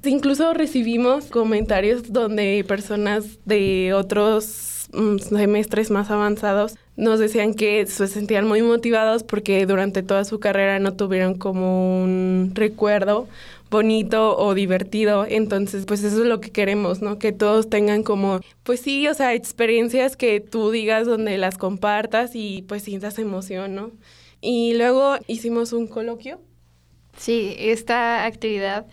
Incluso 0.05 0.53
recibimos 0.55 1.27
comentarios 1.27 2.13
donde 2.13 2.65
personas 2.69 3.39
de 3.45 3.93
otros 3.95 4.76
mm, 4.93 5.19
semestres 5.19 5.91
más 5.91 6.11
avanzados 6.11 6.77
nos 6.97 7.19
decían 7.19 7.55
que 7.55 7.87
se 7.87 8.07
sentían 8.09 8.49
muy 8.49 8.63
motivados 8.63 9.23
porque 9.23 9.67
durante 9.67 10.03
toda 10.03 10.25
su 10.25 10.41
carrera 10.41 10.79
no 10.79 10.95
tuvieron 10.95 11.35
como 11.35 12.03
un 12.03 12.53
recuerdo 12.55 13.29
bonito 13.71 14.37
o 14.39 14.55
divertido. 14.55 15.27
Entonces, 15.29 15.87
pues 15.87 16.03
eso 16.05 16.23
es 16.23 16.27
lo 16.27 16.41
que 16.41 16.51
queremos, 16.51 17.03
¿no? 17.03 17.19
Que 17.19 17.33
todos 17.33 17.69
tengan 17.69 18.03
como, 18.03 18.41
pues 18.63 18.81
sí, 18.81 19.07
o 19.09 19.15
sea, 19.15 19.35
experiencias 19.35 20.17
que 20.17 20.41
tú 20.41 20.71
digas 20.71 21.07
donde 21.07 21.37
las 21.39 21.59
compartas 21.59 22.31
y 22.35 22.63
pues 22.69 22.83
sientas 22.83 23.19
emoción, 23.19 23.75
¿no? 23.75 23.91
Y 24.41 24.75
luego 24.75 25.17
hicimos 25.27 25.73
un 25.73 25.87
coloquio. 25.87 26.41
Sí, 27.17 27.55
esta 27.59 28.25
actividad 28.25 28.87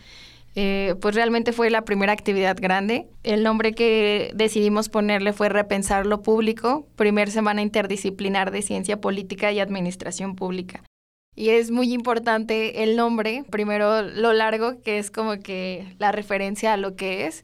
eh, 0.55 0.95
pues 1.01 1.15
realmente 1.15 1.51
fue 1.51 1.69
la 1.69 1.83
primera 1.83 2.13
actividad 2.13 2.57
grande. 2.59 3.07
El 3.23 3.43
nombre 3.43 3.73
que 3.73 4.31
decidimos 4.35 4.89
ponerle 4.89 5.33
fue 5.33 5.49
Repensar 5.49 6.05
lo 6.05 6.21
Público, 6.21 6.87
primer 6.95 7.31
semana 7.31 7.61
interdisciplinar 7.61 8.51
de 8.51 8.61
Ciencia 8.61 9.01
Política 9.01 9.51
y 9.51 9.59
Administración 9.59 10.35
Pública. 10.35 10.83
Y 11.35 11.49
es 11.49 11.71
muy 11.71 11.91
importante 11.93 12.83
el 12.83 12.95
nombre, 12.95 13.43
primero 13.49 14.03
lo 14.03 14.33
largo, 14.33 14.79
que 14.81 14.99
es 14.99 15.09
como 15.09 15.39
que 15.39 15.95
la 15.97 16.11
referencia 16.11 16.73
a 16.73 16.77
lo 16.77 16.95
que 16.95 17.25
es, 17.25 17.43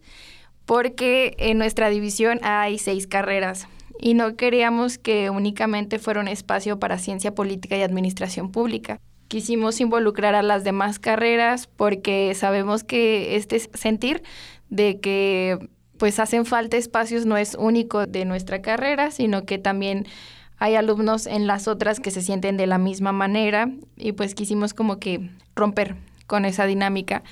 porque 0.65 1.35
en 1.39 1.57
nuestra 1.57 1.89
división 1.89 2.39
hay 2.43 2.77
seis 2.77 3.07
carreras 3.07 3.67
y 3.99 4.13
no 4.13 4.35
queríamos 4.35 4.99
que 4.99 5.31
únicamente 5.31 5.97
fuera 5.97 6.19
un 6.19 6.27
espacio 6.27 6.77
para 6.77 6.99
ciencia 6.99 7.33
política 7.33 7.75
y 7.75 7.81
administración 7.81 8.51
pública. 8.51 8.99
Quisimos 9.29 9.79
involucrar 9.79 10.35
a 10.35 10.41
las 10.41 10.63
demás 10.63 10.99
carreras 10.99 11.67
porque 11.67 12.33
sabemos 12.35 12.83
que 12.83 13.35
este 13.35 13.59
sentir 13.59 14.23
de 14.69 14.99
que 14.99 15.69
pues 15.97 16.19
hacen 16.19 16.45
falta 16.45 16.77
espacios 16.77 17.25
no 17.25 17.37
es 17.37 17.55
único 17.55 18.07
de 18.07 18.25
nuestra 18.25 18.61
carrera, 18.61 19.11
sino 19.11 19.45
que 19.45 19.59
también 19.59 20.07
hay 20.57 20.75
alumnos 20.75 21.27
en 21.27 21.45
las 21.45 21.67
otras 21.67 21.99
que 21.99 22.09
se 22.09 22.21
sienten 22.21 22.57
de 22.57 22.67
la 22.67 22.77
misma 22.77 23.11
manera 23.11 23.71
y 23.95 24.13
pues 24.13 24.33
quisimos 24.33 24.73
como 24.73 24.99
que 24.99 25.29
romper 25.55 25.95
con 26.25 26.43
esa 26.45 26.65
dinámica 26.65 27.23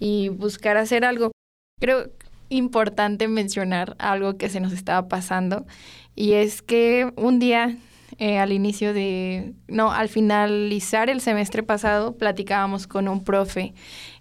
y 0.00 0.30
buscar 0.30 0.76
hacer 0.76 1.04
algo. 1.04 1.32
Creo 1.80 2.10
importante 2.48 3.28
mencionar 3.28 3.94
algo 3.98 4.36
que 4.36 4.48
se 4.48 4.60
nos 4.60 4.72
estaba 4.72 5.06
pasando 5.06 5.66
y 6.14 6.32
es 6.32 6.62
que 6.62 7.12
un 7.16 7.38
día 7.38 7.76
eh, 8.18 8.38
al 8.38 8.52
inicio 8.52 8.92
de, 8.92 9.54
no, 9.68 9.92
al 9.92 10.08
finalizar 10.08 11.10
el 11.10 11.20
semestre 11.20 11.62
pasado 11.62 12.16
platicábamos 12.16 12.86
con 12.86 13.08
un 13.08 13.24
profe 13.24 13.74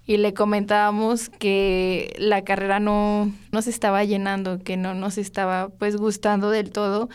y 0.06 0.18
le 0.18 0.34
comentábamos 0.34 1.30
que 1.30 2.16
la 2.18 2.44
carrera 2.44 2.80
no, 2.80 3.32
no 3.52 3.62
se 3.62 3.70
estaba 3.70 4.04
llenando, 4.04 4.60
que 4.60 4.78
no 4.78 4.94
nos 4.94 5.18
estaba 5.18 5.70
pues 5.70 5.98
gustando 5.98 6.50
del 6.50 6.72
todo 6.72 7.10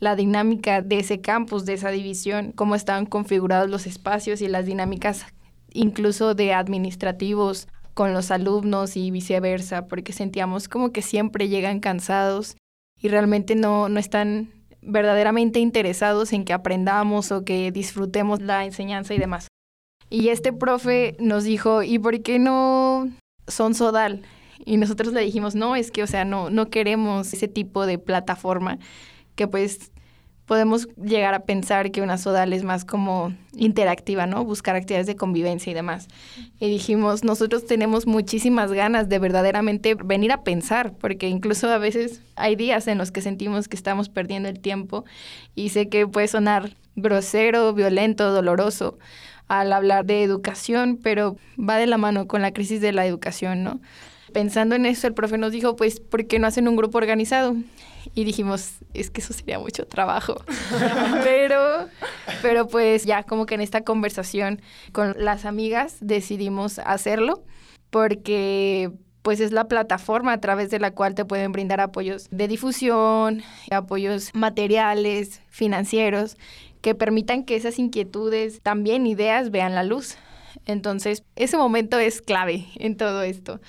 la 0.00 0.14
dinámica 0.14 0.80
de 0.80 1.00
ese 1.00 1.20
campus, 1.20 1.64
de 1.64 1.74
esa 1.74 1.90
división, 1.90 2.52
cómo 2.52 2.74
estaban 2.74 3.06
configurados 3.06 3.68
los 3.68 3.86
espacios 3.86 4.40
y 4.40 4.48
las 4.48 4.66
dinámicas 4.66 5.26
incluso 5.72 6.34
de 6.34 6.52
administrativos 6.52 7.68
con 7.94 8.12
los 8.12 8.30
alumnos 8.30 8.96
y 8.96 9.10
viceversa, 9.10 9.86
porque 9.88 10.12
sentíamos 10.12 10.68
como 10.68 10.92
que 10.92 11.02
siempre 11.02 11.48
llegan 11.48 11.80
cansados 11.80 12.56
y 13.00 13.08
realmente 13.08 13.56
no, 13.56 13.88
no 13.88 13.98
están 13.98 14.50
verdaderamente 14.88 15.60
interesados 15.60 16.32
en 16.32 16.44
que 16.44 16.52
aprendamos 16.52 17.30
o 17.30 17.44
que 17.44 17.70
disfrutemos 17.70 18.40
la 18.40 18.64
enseñanza 18.64 19.14
y 19.14 19.18
demás. 19.18 19.48
Y 20.10 20.30
este 20.30 20.52
profe 20.52 21.16
nos 21.18 21.44
dijo, 21.44 21.82
¿y 21.82 21.98
por 21.98 22.22
qué 22.22 22.38
no 22.38 23.08
son 23.46 23.74
Sodal? 23.74 24.22
Y 24.64 24.78
nosotros 24.78 25.12
le 25.12 25.20
dijimos, 25.20 25.54
no, 25.54 25.76
es 25.76 25.90
que, 25.90 26.02
o 26.02 26.06
sea, 26.06 26.24
no, 26.24 26.50
no 26.50 26.70
queremos 26.70 27.32
ese 27.32 27.48
tipo 27.48 27.86
de 27.86 27.98
plataforma 27.98 28.78
que 29.36 29.46
pues 29.46 29.92
podemos 30.48 30.88
llegar 30.96 31.34
a 31.34 31.40
pensar 31.40 31.90
que 31.90 32.00
una 32.00 32.16
sodal 32.16 32.54
es 32.54 32.64
más 32.64 32.86
como 32.86 33.34
interactiva, 33.54 34.26
¿no? 34.26 34.44
Buscar 34.46 34.76
actividades 34.76 35.06
de 35.06 35.14
convivencia 35.14 35.70
y 35.70 35.74
demás. 35.74 36.08
Y 36.58 36.70
dijimos, 36.70 37.22
nosotros 37.22 37.66
tenemos 37.66 38.06
muchísimas 38.06 38.72
ganas 38.72 39.10
de 39.10 39.18
verdaderamente 39.18 39.94
venir 39.94 40.32
a 40.32 40.44
pensar, 40.44 40.94
porque 40.94 41.28
incluso 41.28 41.68
a 41.68 41.76
veces 41.76 42.22
hay 42.34 42.56
días 42.56 42.88
en 42.88 42.96
los 42.96 43.12
que 43.12 43.20
sentimos 43.20 43.68
que 43.68 43.76
estamos 43.76 44.08
perdiendo 44.08 44.48
el 44.48 44.58
tiempo 44.58 45.04
y 45.54 45.68
sé 45.68 45.90
que 45.90 46.06
puede 46.06 46.28
sonar 46.28 46.70
grosero, 46.96 47.74
violento, 47.74 48.32
doloroso 48.32 48.98
al 49.48 49.70
hablar 49.70 50.06
de 50.06 50.22
educación, 50.22 50.98
pero 51.02 51.36
va 51.58 51.76
de 51.76 51.86
la 51.86 51.98
mano 51.98 52.26
con 52.26 52.40
la 52.40 52.52
crisis 52.52 52.80
de 52.80 52.92
la 52.92 53.04
educación, 53.04 53.64
¿no? 53.64 53.80
Pensando 54.32 54.76
en 54.76 54.86
eso, 54.86 55.06
el 55.06 55.14
profe 55.14 55.36
nos 55.36 55.52
dijo, 55.52 55.76
pues, 55.76 56.00
¿por 56.00 56.26
qué 56.26 56.38
no 56.38 56.46
hacen 56.46 56.68
un 56.68 56.76
grupo 56.76 56.96
organizado? 56.96 57.54
Y 58.14 58.24
dijimos, 58.24 58.78
es 58.94 59.10
que 59.10 59.20
eso 59.20 59.32
sería 59.32 59.58
mucho 59.58 59.86
trabajo. 59.86 60.42
pero, 61.24 61.88
pero 62.42 62.66
pues 62.68 63.04
ya 63.04 63.22
como 63.22 63.46
que 63.46 63.54
en 63.54 63.60
esta 63.60 63.82
conversación 63.82 64.60
con 64.92 65.14
las 65.18 65.44
amigas 65.44 65.96
decidimos 66.00 66.78
hacerlo 66.78 67.44
porque 67.90 68.90
pues 69.22 69.40
es 69.40 69.52
la 69.52 69.68
plataforma 69.68 70.32
a 70.32 70.40
través 70.40 70.70
de 70.70 70.78
la 70.78 70.92
cual 70.92 71.14
te 71.14 71.24
pueden 71.24 71.52
brindar 71.52 71.80
apoyos 71.80 72.28
de 72.30 72.48
difusión, 72.48 73.42
apoyos 73.70 74.34
materiales, 74.34 75.42
financieros, 75.48 76.36
que 76.80 76.94
permitan 76.94 77.44
que 77.44 77.56
esas 77.56 77.78
inquietudes, 77.78 78.60
también 78.62 79.06
ideas, 79.06 79.50
vean 79.50 79.74
la 79.74 79.82
luz. 79.82 80.16
Entonces, 80.64 81.24
ese 81.36 81.56
momento 81.56 81.98
es 81.98 82.22
clave 82.22 82.66
en 82.76 82.96
todo 82.96 83.22
esto 83.22 83.60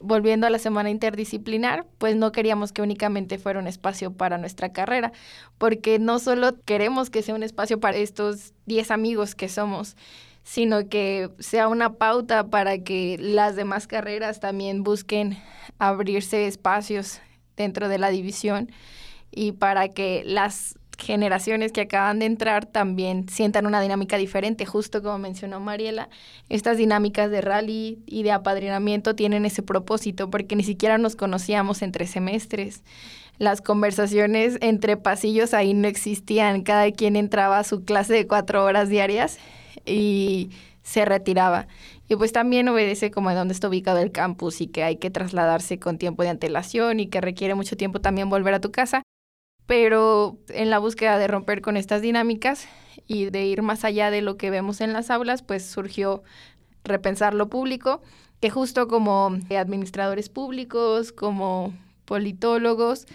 volviendo 0.00 0.46
a 0.46 0.50
la 0.50 0.58
semana 0.58 0.90
interdisciplinar, 0.90 1.86
pues 1.98 2.16
no 2.16 2.32
queríamos 2.32 2.72
que 2.72 2.82
únicamente 2.82 3.38
fuera 3.38 3.58
un 3.58 3.66
espacio 3.66 4.12
para 4.12 4.38
nuestra 4.38 4.72
carrera, 4.72 5.12
porque 5.58 5.98
no 5.98 6.18
solo 6.18 6.60
queremos 6.64 7.10
que 7.10 7.22
sea 7.22 7.34
un 7.34 7.42
espacio 7.42 7.80
para 7.80 7.96
estos 7.96 8.52
10 8.66 8.90
amigos 8.90 9.34
que 9.34 9.48
somos, 9.48 9.96
sino 10.42 10.88
que 10.88 11.30
sea 11.38 11.68
una 11.68 11.94
pauta 11.94 12.48
para 12.48 12.78
que 12.78 13.16
las 13.18 13.56
demás 13.56 13.86
carreras 13.86 14.40
también 14.40 14.82
busquen 14.82 15.38
abrirse 15.78 16.46
espacios 16.46 17.20
dentro 17.56 17.88
de 17.88 17.98
la 17.98 18.10
división 18.10 18.70
y 19.30 19.52
para 19.52 19.88
que 19.88 20.22
las 20.24 20.78
generaciones 20.96 21.72
que 21.72 21.82
acaban 21.82 22.18
de 22.18 22.26
entrar 22.26 22.66
también 22.66 23.28
sientan 23.28 23.66
una 23.66 23.80
dinámica 23.80 24.16
diferente, 24.16 24.66
justo 24.66 25.02
como 25.02 25.18
mencionó 25.18 25.60
Mariela. 25.60 26.08
Estas 26.48 26.76
dinámicas 26.76 27.30
de 27.30 27.40
rally 27.40 27.98
y 28.06 28.22
de 28.22 28.32
apadrinamiento 28.32 29.14
tienen 29.14 29.44
ese 29.44 29.62
propósito 29.62 30.30
porque 30.30 30.56
ni 30.56 30.64
siquiera 30.64 30.98
nos 30.98 31.16
conocíamos 31.16 31.82
entre 31.82 32.06
semestres. 32.06 32.82
Las 33.38 33.60
conversaciones 33.60 34.58
entre 34.60 34.96
pasillos 34.96 35.54
ahí 35.54 35.74
no 35.74 35.88
existían, 35.88 36.62
cada 36.62 36.90
quien 36.92 37.16
entraba 37.16 37.58
a 37.58 37.64
su 37.64 37.84
clase 37.84 38.14
de 38.14 38.26
cuatro 38.26 38.64
horas 38.64 38.88
diarias 38.88 39.38
y 39.86 40.50
se 40.82 41.04
retiraba. 41.04 41.66
Y 42.08 42.16
pues 42.16 42.32
también 42.32 42.68
obedece 42.68 43.10
como 43.10 43.30
de 43.30 43.36
dónde 43.36 43.54
está 43.54 43.68
ubicado 43.68 43.98
el 43.98 44.12
campus 44.12 44.60
y 44.60 44.66
que 44.66 44.82
hay 44.82 44.96
que 44.96 45.10
trasladarse 45.10 45.78
con 45.78 45.98
tiempo 45.98 46.22
de 46.22 46.30
antelación 46.30 47.00
y 47.00 47.06
que 47.06 47.20
requiere 47.20 47.54
mucho 47.54 47.76
tiempo 47.76 48.00
también 48.00 48.28
volver 48.28 48.54
a 48.54 48.60
tu 48.60 48.70
casa 48.70 49.03
pero 49.66 50.38
en 50.48 50.70
la 50.70 50.78
búsqueda 50.78 51.18
de 51.18 51.26
romper 51.26 51.60
con 51.60 51.76
estas 51.76 52.02
dinámicas 52.02 52.68
y 53.06 53.30
de 53.30 53.46
ir 53.46 53.62
más 53.62 53.84
allá 53.84 54.10
de 54.10 54.22
lo 54.22 54.36
que 54.36 54.50
vemos 54.50 54.80
en 54.80 54.92
las 54.92 55.10
aulas, 55.10 55.42
pues 55.42 55.64
surgió 55.64 56.22
repensar 56.84 57.34
lo 57.34 57.48
público, 57.48 58.02
que 58.40 58.50
justo 58.50 58.88
como 58.88 59.38
administradores 59.56 60.28
públicos, 60.28 61.12
como 61.12 61.72
politólogos, 62.04 63.06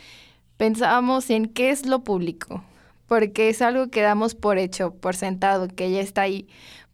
pensábamos 0.58 1.30
en 1.30 1.46
qué 1.46 1.70
es 1.70 1.86
lo 1.86 2.04
público, 2.04 2.64
porque 3.08 3.50
es 3.50 3.62
algo 3.62 3.90
que 3.90 4.02
damos 4.02 4.34
por 4.34 4.58
hecho, 4.58 4.94
por 4.96 5.16
sentado, 5.16 5.68
que 5.68 5.92
ya 5.92 6.02
está 6.02 6.24
ahí, 6.24 6.48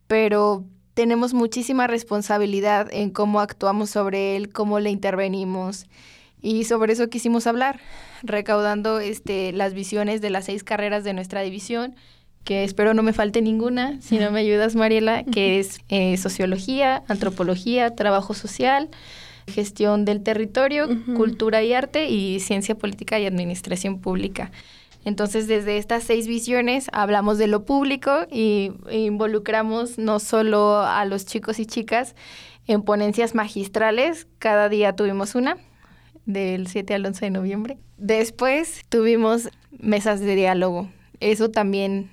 pero 0.08 0.66
tenemos 0.94 1.34
muchísima 1.34 1.88
responsabilidad 1.88 2.88
en 2.92 3.10
cómo 3.10 3.40
actuamos 3.40 3.90
sobre 3.90 4.36
él, 4.36 4.52
cómo 4.52 4.80
le 4.80 4.90
intervenimos 4.90 5.88
y 6.46 6.64
sobre 6.64 6.94
eso 6.94 7.10
quisimos 7.10 7.48
hablar, 7.48 7.80
recaudando 8.22 9.00
este, 9.00 9.52
las 9.52 9.74
visiones 9.74 10.22
de 10.22 10.30
las 10.30 10.46
seis 10.46 10.64
carreras 10.64 11.04
de 11.04 11.14
nuestra 11.14 11.42
división, 11.42 11.96
que 12.44 12.64
espero 12.64 12.94
no 12.94 13.02
me 13.02 13.14
falte 13.14 13.42
ninguna, 13.42 14.00
si 14.02 14.20
no 14.20 14.30
me 14.30 14.42
ayudas, 14.42 14.76
Mariela, 14.76 15.24
que 15.24 15.60
es 15.60 15.80
eh, 15.90 16.16
sociología, 16.18 17.04
antropología, 17.08 17.96
trabajo 17.96 18.36
social, 18.36 18.90
gestión 19.48 20.06
del 20.06 20.22
territorio, 20.22 20.88
cultura 21.16 21.64
y 21.64 21.74
arte 21.74 22.10
y 22.10 22.40
ciencia 22.40 22.76
política 22.76 23.20
y 23.20 23.26
administración 23.26 24.00
pública. 24.00 24.52
Entonces, 25.04 25.48
desde 25.48 25.80
estas 25.80 26.04
seis 26.04 26.28
visiones 26.28 26.90
hablamos 26.94 27.40
de 27.40 27.48
lo 27.48 27.66
público 27.66 28.28
y 28.32 28.72
involucramos 28.92 29.98
no 29.98 30.20
solo 30.20 30.82
a 30.82 31.06
los 31.06 31.26
chicos 31.26 31.58
y 31.58 31.66
chicas 31.66 32.16
en 32.68 32.84
ponencias 32.84 33.34
magistrales, 33.34 34.28
cada 34.38 34.70
día 34.70 34.96
tuvimos 34.96 35.34
una, 35.34 35.58
del 36.26 36.68
7 36.68 36.94
al 36.94 37.06
11 37.06 37.26
de 37.26 37.32
noviembre. 37.32 37.78
Después 37.98 38.82
tuvimos 38.90 39.50
mesas 39.80 40.20
de 40.20 40.36
diálogo. 40.36 40.90
Eso 41.20 41.50
también, 41.50 42.10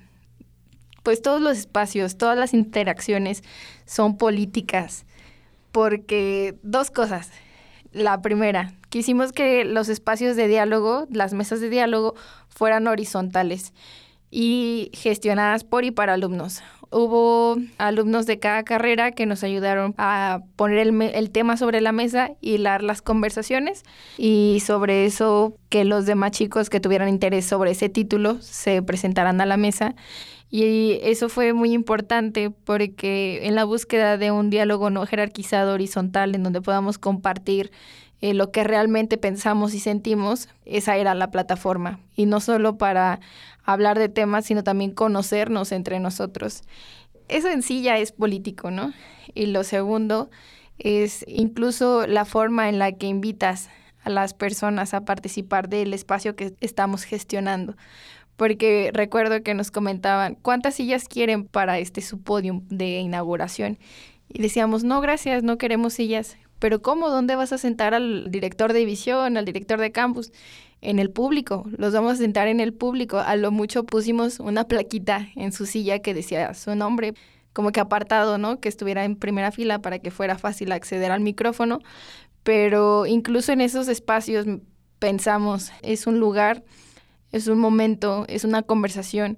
pues 1.03 1.21
todos 1.21 1.41
los 1.41 1.57
espacios, 1.57 2.17
todas 2.17 2.37
las 2.37 2.53
interacciones 2.53 3.43
son 3.85 4.17
políticas, 4.17 5.05
porque 5.71 6.55
dos 6.63 6.91
cosas. 6.91 7.31
La 7.91 8.21
primera, 8.21 8.73
quisimos 8.89 9.31
que 9.31 9.65
los 9.65 9.89
espacios 9.89 10.35
de 10.35 10.47
diálogo, 10.47 11.07
las 11.11 11.33
mesas 11.33 11.59
de 11.59 11.69
diálogo, 11.69 12.15
fueran 12.47 12.87
horizontales 12.87 13.73
y 14.31 14.89
gestionadas 14.93 15.63
por 15.63 15.83
y 15.83 15.91
para 15.91 16.13
alumnos. 16.13 16.63
Hubo 16.93 17.57
alumnos 17.77 18.25
de 18.25 18.39
cada 18.39 18.63
carrera 18.63 19.11
que 19.11 19.25
nos 19.25 19.43
ayudaron 19.43 19.95
a 19.97 20.41
poner 20.55 20.79
el, 20.79 21.01
el, 21.01 21.31
tema 21.31 21.57
sobre 21.57 21.81
la 21.81 21.91
mesa 21.91 22.31
y 22.39 22.53
hilar 22.53 22.83
las 22.83 23.01
conversaciones 23.01 23.83
y 24.17 24.61
sobre 24.65 25.05
eso 25.05 25.57
que 25.69 25.85
los 25.85 26.05
demás 26.05 26.31
chicos 26.31 26.69
que 26.69 26.79
tuvieran 26.79 27.09
interés 27.09 27.45
sobre 27.45 27.71
ese 27.71 27.89
título 27.89 28.37
se 28.41 28.81
presentaran 28.81 29.41
a 29.41 29.45
la 29.45 29.57
mesa. 29.57 29.95
Y 30.55 30.99
eso 31.01 31.29
fue 31.29 31.51
muy 31.53 31.73
importante 31.73 32.51
porque 32.51 33.47
en 33.47 33.55
la 33.55 33.63
búsqueda 33.63 34.19
de 34.19 34.29
un 34.29 34.51
diálogo 34.51 34.91
no 34.91 35.03
jerarquizado 35.07 35.73
horizontal 35.73 36.35
en 36.35 36.43
donde 36.43 36.61
podamos 36.61 36.99
compartir 36.99 37.71
eh, 38.23 38.33
lo 38.33 38.51
que 38.51 38.63
realmente 38.63 39.17
pensamos 39.17 39.73
y 39.73 39.81
sentimos, 39.81 40.47
esa 40.63 40.95
era 40.95 41.13
la 41.13 41.29
plataforma. 41.29 41.99
Y 42.15 42.25
no 42.25 42.39
solo 42.39 42.77
para 42.77 43.19
hablar 43.63 43.97
de 43.99 44.09
temas, 44.09 44.45
sino 44.45 44.63
también 44.63 44.91
conocernos 44.91 45.71
entre 45.71 45.99
nosotros. 45.99 46.61
Eso 47.27 47.49
en 47.49 47.61
sí 47.61 47.81
ya 47.81 47.97
es 47.97 48.11
político, 48.11 48.71
¿no? 48.71 48.93
Y 49.33 49.47
lo 49.47 49.63
segundo 49.63 50.29
es 50.77 51.23
incluso 51.27 52.07
la 52.07 52.25
forma 52.25 52.69
en 52.69 52.79
la 52.79 52.91
que 52.91 53.07
invitas 53.07 53.69
a 54.03 54.09
las 54.09 54.33
personas 54.33 54.93
a 54.93 55.05
participar 55.05 55.69
del 55.69 55.93
espacio 55.93 56.35
que 56.35 56.53
estamos 56.59 57.03
gestionando. 57.03 57.75
Porque 58.35 58.89
recuerdo 58.93 59.43
que 59.43 59.53
nos 59.53 59.71
comentaban, 59.71 60.35
¿cuántas 60.35 60.75
sillas 60.75 61.07
quieren 61.07 61.45
para 61.45 61.79
este 61.79 62.01
su 62.01 62.21
podium 62.21 62.67
de 62.67 62.99
inauguración? 62.99 63.77
Y 64.27 64.41
decíamos, 64.41 64.83
no, 64.83 65.01
gracias, 65.01 65.43
no 65.43 65.57
queremos 65.57 65.93
sillas. 65.93 66.37
Pero 66.59 66.81
¿cómo? 66.81 67.09
¿Dónde 67.09 67.35
vas 67.35 67.53
a 67.53 67.57
sentar 67.57 67.93
al 67.93 68.31
director 68.31 68.73
de 68.73 68.79
división, 68.79 69.37
al 69.37 69.45
director 69.45 69.79
de 69.79 69.91
campus? 69.91 70.31
En 70.85 70.99
el 70.99 71.09
público, 71.09 71.65
los 71.77 71.93
vamos 71.93 72.11
a 72.11 72.15
sentar 72.17 72.49
en 72.49 72.59
el 72.59 72.73
público. 72.73 73.17
A 73.17 73.37
lo 73.37 73.51
mucho 73.51 73.85
pusimos 73.85 74.41
una 74.41 74.67
plaquita 74.67 75.29
en 75.37 75.53
su 75.53 75.65
silla 75.65 75.99
que 75.99 76.13
decía 76.13 76.53
su 76.53 76.75
nombre, 76.75 77.13
como 77.53 77.71
que 77.71 77.79
apartado, 77.79 78.37
¿no? 78.37 78.59
Que 78.59 78.67
estuviera 78.67 79.05
en 79.05 79.15
primera 79.15 79.53
fila 79.53 79.79
para 79.79 79.99
que 79.99 80.11
fuera 80.11 80.37
fácil 80.37 80.73
acceder 80.73 81.13
al 81.13 81.21
micrófono. 81.21 81.79
Pero 82.43 83.05
incluso 83.05 83.53
en 83.53 83.61
esos 83.61 83.87
espacios 83.87 84.45
pensamos, 84.99 85.71
es 85.83 86.05
un 86.05 86.19
lugar, 86.19 86.65
es 87.31 87.47
un 87.47 87.59
momento, 87.59 88.25
es 88.27 88.43
una 88.43 88.61
conversación 88.61 89.37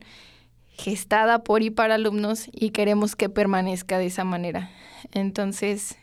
gestada 0.69 1.43
por 1.43 1.61
y 1.61 1.69
para 1.69 1.93
alumnos 1.93 2.49
y 2.51 2.71
queremos 2.71 3.15
que 3.15 3.29
permanezca 3.29 3.99
de 3.99 4.07
esa 4.07 4.23
manera. 4.23 4.71
Entonces, 5.11 5.95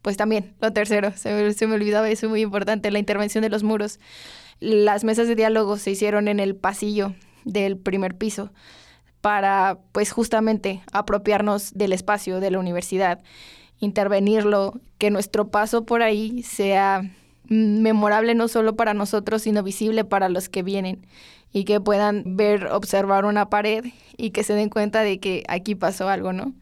pues 0.00 0.16
también, 0.16 0.54
lo 0.62 0.72
tercero, 0.72 1.12
se 1.16 1.34
me, 1.34 1.52
se 1.52 1.66
me 1.66 1.74
olvidaba 1.74 2.08
eso 2.08 2.30
muy 2.30 2.40
importante, 2.40 2.90
la 2.90 2.98
intervención 2.98 3.42
de 3.42 3.50
los 3.50 3.62
muros. 3.62 4.00
Las 4.60 5.04
mesas 5.04 5.28
de 5.28 5.34
diálogo 5.34 5.76
se 5.76 5.90
hicieron 5.90 6.28
en 6.28 6.40
el 6.40 6.56
pasillo 6.56 7.14
del 7.44 7.76
primer 7.76 8.16
piso 8.16 8.50
para, 9.20 9.78
pues 9.92 10.12
justamente, 10.12 10.82
apropiarnos 10.92 11.72
del 11.74 11.92
espacio 11.92 12.40
de 12.40 12.50
la 12.50 12.58
universidad, 12.58 13.22
intervenirlo, 13.80 14.80
que 14.98 15.10
nuestro 15.10 15.48
paso 15.48 15.84
por 15.84 16.02
ahí 16.02 16.42
sea 16.42 17.02
memorable 17.48 18.34
no 18.34 18.48
solo 18.48 18.76
para 18.76 18.94
nosotros, 18.94 19.42
sino 19.42 19.62
visible 19.62 20.04
para 20.04 20.28
los 20.28 20.48
que 20.48 20.62
vienen 20.62 21.06
y 21.52 21.64
que 21.64 21.80
puedan 21.80 22.36
ver, 22.36 22.66
observar 22.66 23.24
una 23.24 23.48
pared 23.50 23.84
y 24.16 24.30
que 24.30 24.44
se 24.44 24.54
den 24.54 24.68
cuenta 24.68 25.02
de 25.02 25.20
que 25.20 25.44
aquí 25.48 25.74
pasó 25.74 26.08
algo, 26.08 26.32
¿no? 26.32 26.54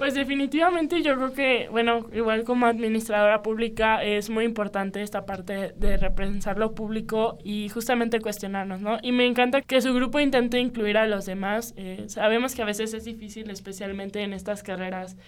Pues 0.00 0.14
definitivamente 0.14 1.02
yo 1.02 1.14
creo 1.14 1.34
que, 1.34 1.68
bueno, 1.68 2.06
igual 2.14 2.44
como 2.44 2.64
administradora 2.64 3.42
pública 3.42 4.02
es 4.02 4.30
muy 4.30 4.46
importante 4.46 5.02
esta 5.02 5.26
parte 5.26 5.74
de 5.76 5.98
repensar 5.98 6.58
lo 6.58 6.74
público 6.74 7.36
y 7.44 7.68
justamente 7.68 8.18
cuestionarnos, 8.18 8.80
¿no? 8.80 8.96
Y 9.02 9.12
me 9.12 9.26
encanta 9.26 9.60
que 9.60 9.78
su 9.82 9.92
grupo 9.92 10.18
intente 10.18 10.58
incluir 10.58 10.96
a 10.96 11.06
los 11.06 11.26
demás. 11.26 11.74
Eh, 11.76 12.04
sabemos 12.06 12.54
que 12.54 12.62
a 12.62 12.64
veces 12.64 12.94
es 12.94 13.04
difícil, 13.04 13.50
especialmente 13.50 14.22
en 14.22 14.32
estas 14.32 14.62
carreras 14.62 15.18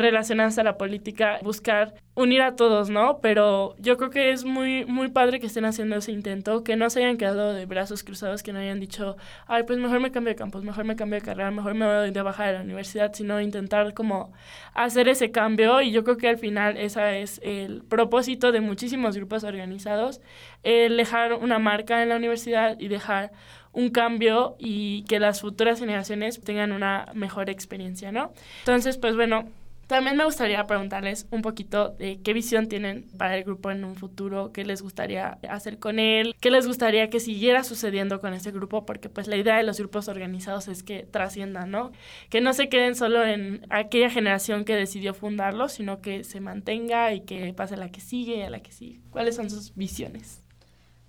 relacionadas 0.00 0.58
a 0.58 0.64
la 0.64 0.76
política, 0.76 1.38
buscar 1.42 1.94
unir 2.14 2.42
a 2.42 2.56
todos, 2.56 2.90
¿no? 2.90 3.20
Pero 3.20 3.74
yo 3.78 3.96
creo 3.96 4.10
que 4.10 4.30
es 4.30 4.44
muy, 4.44 4.84
muy 4.84 5.08
padre 5.08 5.40
que 5.40 5.46
estén 5.46 5.64
haciendo 5.64 5.96
ese 5.96 6.12
intento, 6.12 6.64
que 6.64 6.76
no 6.76 6.90
se 6.90 7.00
hayan 7.00 7.16
quedado 7.16 7.52
de 7.52 7.66
brazos 7.66 8.02
cruzados, 8.02 8.42
que 8.42 8.52
no 8.52 8.58
hayan 8.58 8.80
dicho, 8.80 9.16
ay, 9.46 9.62
pues 9.64 9.78
mejor 9.78 10.00
me 10.00 10.10
cambio 10.10 10.30
de 10.32 10.36
campus, 10.36 10.64
mejor 10.64 10.84
me 10.84 10.96
cambio 10.96 11.18
de 11.20 11.24
carrera, 11.24 11.50
mejor 11.50 11.74
me 11.74 11.86
voy 11.86 12.10
de 12.10 12.22
baja 12.22 12.46
de 12.46 12.52
la 12.54 12.62
universidad, 12.62 13.12
sino 13.12 13.40
intentar 13.40 13.94
como 13.94 14.32
hacer 14.74 15.08
ese 15.08 15.30
cambio 15.30 15.80
y 15.80 15.92
yo 15.92 16.04
creo 16.04 16.16
que 16.16 16.28
al 16.28 16.38
final 16.38 16.76
ese 16.76 17.22
es 17.22 17.40
el 17.42 17.82
propósito 17.82 18.52
de 18.52 18.60
muchísimos 18.60 19.16
grupos 19.16 19.44
organizados, 19.44 20.20
el 20.62 20.96
dejar 20.96 21.34
una 21.34 21.58
marca 21.58 22.02
en 22.02 22.08
la 22.10 22.16
universidad 22.16 22.78
y 22.78 22.88
dejar 22.88 23.32
un 23.72 23.90
cambio 23.90 24.56
y 24.58 25.04
que 25.04 25.20
las 25.20 25.40
futuras 25.40 25.78
generaciones 25.78 26.40
tengan 26.40 26.72
una 26.72 27.06
mejor 27.14 27.50
experiencia, 27.50 28.10
¿no? 28.10 28.32
Entonces, 28.60 28.98
pues 28.98 29.14
bueno, 29.14 29.48
también 29.90 30.16
me 30.16 30.24
gustaría 30.24 30.64
preguntarles 30.68 31.26
un 31.32 31.42
poquito 31.42 31.88
de 31.88 32.20
qué 32.22 32.32
visión 32.32 32.68
tienen 32.68 33.06
para 33.18 33.36
el 33.36 33.42
grupo 33.42 33.72
en 33.72 33.84
un 33.84 33.96
futuro, 33.96 34.52
qué 34.52 34.64
les 34.64 34.82
gustaría 34.82 35.38
hacer 35.48 35.80
con 35.80 35.98
él, 35.98 36.36
qué 36.40 36.52
les 36.52 36.68
gustaría 36.68 37.10
que 37.10 37.18
siguiera 37.18 37.64
sucediendo 37.64 38.20
con 38.20 38.32
este 38.32 38.52
grupo, 38.52 38.86
porque 38.86 39.08
pues 39.08 39.26
la 39.26 39.36
idea 39.36 39.56
de 39.56 39.64
los 39.64 39.80
grupos 39.80 40.06
organizados 40.06 40.68
es 40.68 40.84
que 40.84 41.08
trasciendan, 41.10 41.72
¿no? 41.72 41.90
Que 42.28 42.40
no 42.40 42.52
se 42.52 42.68
queden 42.68 42.94
solo 42.94 43.26
en 43.26 43.66
aquella 43.68 44.10
generación 44.10 44.64
que 44.64 44.76
decidió 44.76 45.12
fundarlo, 45.12 45.68
sino 45.68 46.00
que 46.00 46.22
se 46.22 46.38
mantenga 46.38 47.12
y 47.12 47.22
que 47.22 47.52
pase 47.52 47.74
a 47.74 47.78
la 47.78 47.90
que 47.90 48.00
sigue 48.00 48.36
y 48.36 48.42
a 48.42 48.50
la 48.50 48.60
que 48.60 48.70
sigue. 48.70 49.00
¿Cuáles 49.10 49.34
son 49.34 49.50
sus 49.50 49.74
visiones? 49.74 50.40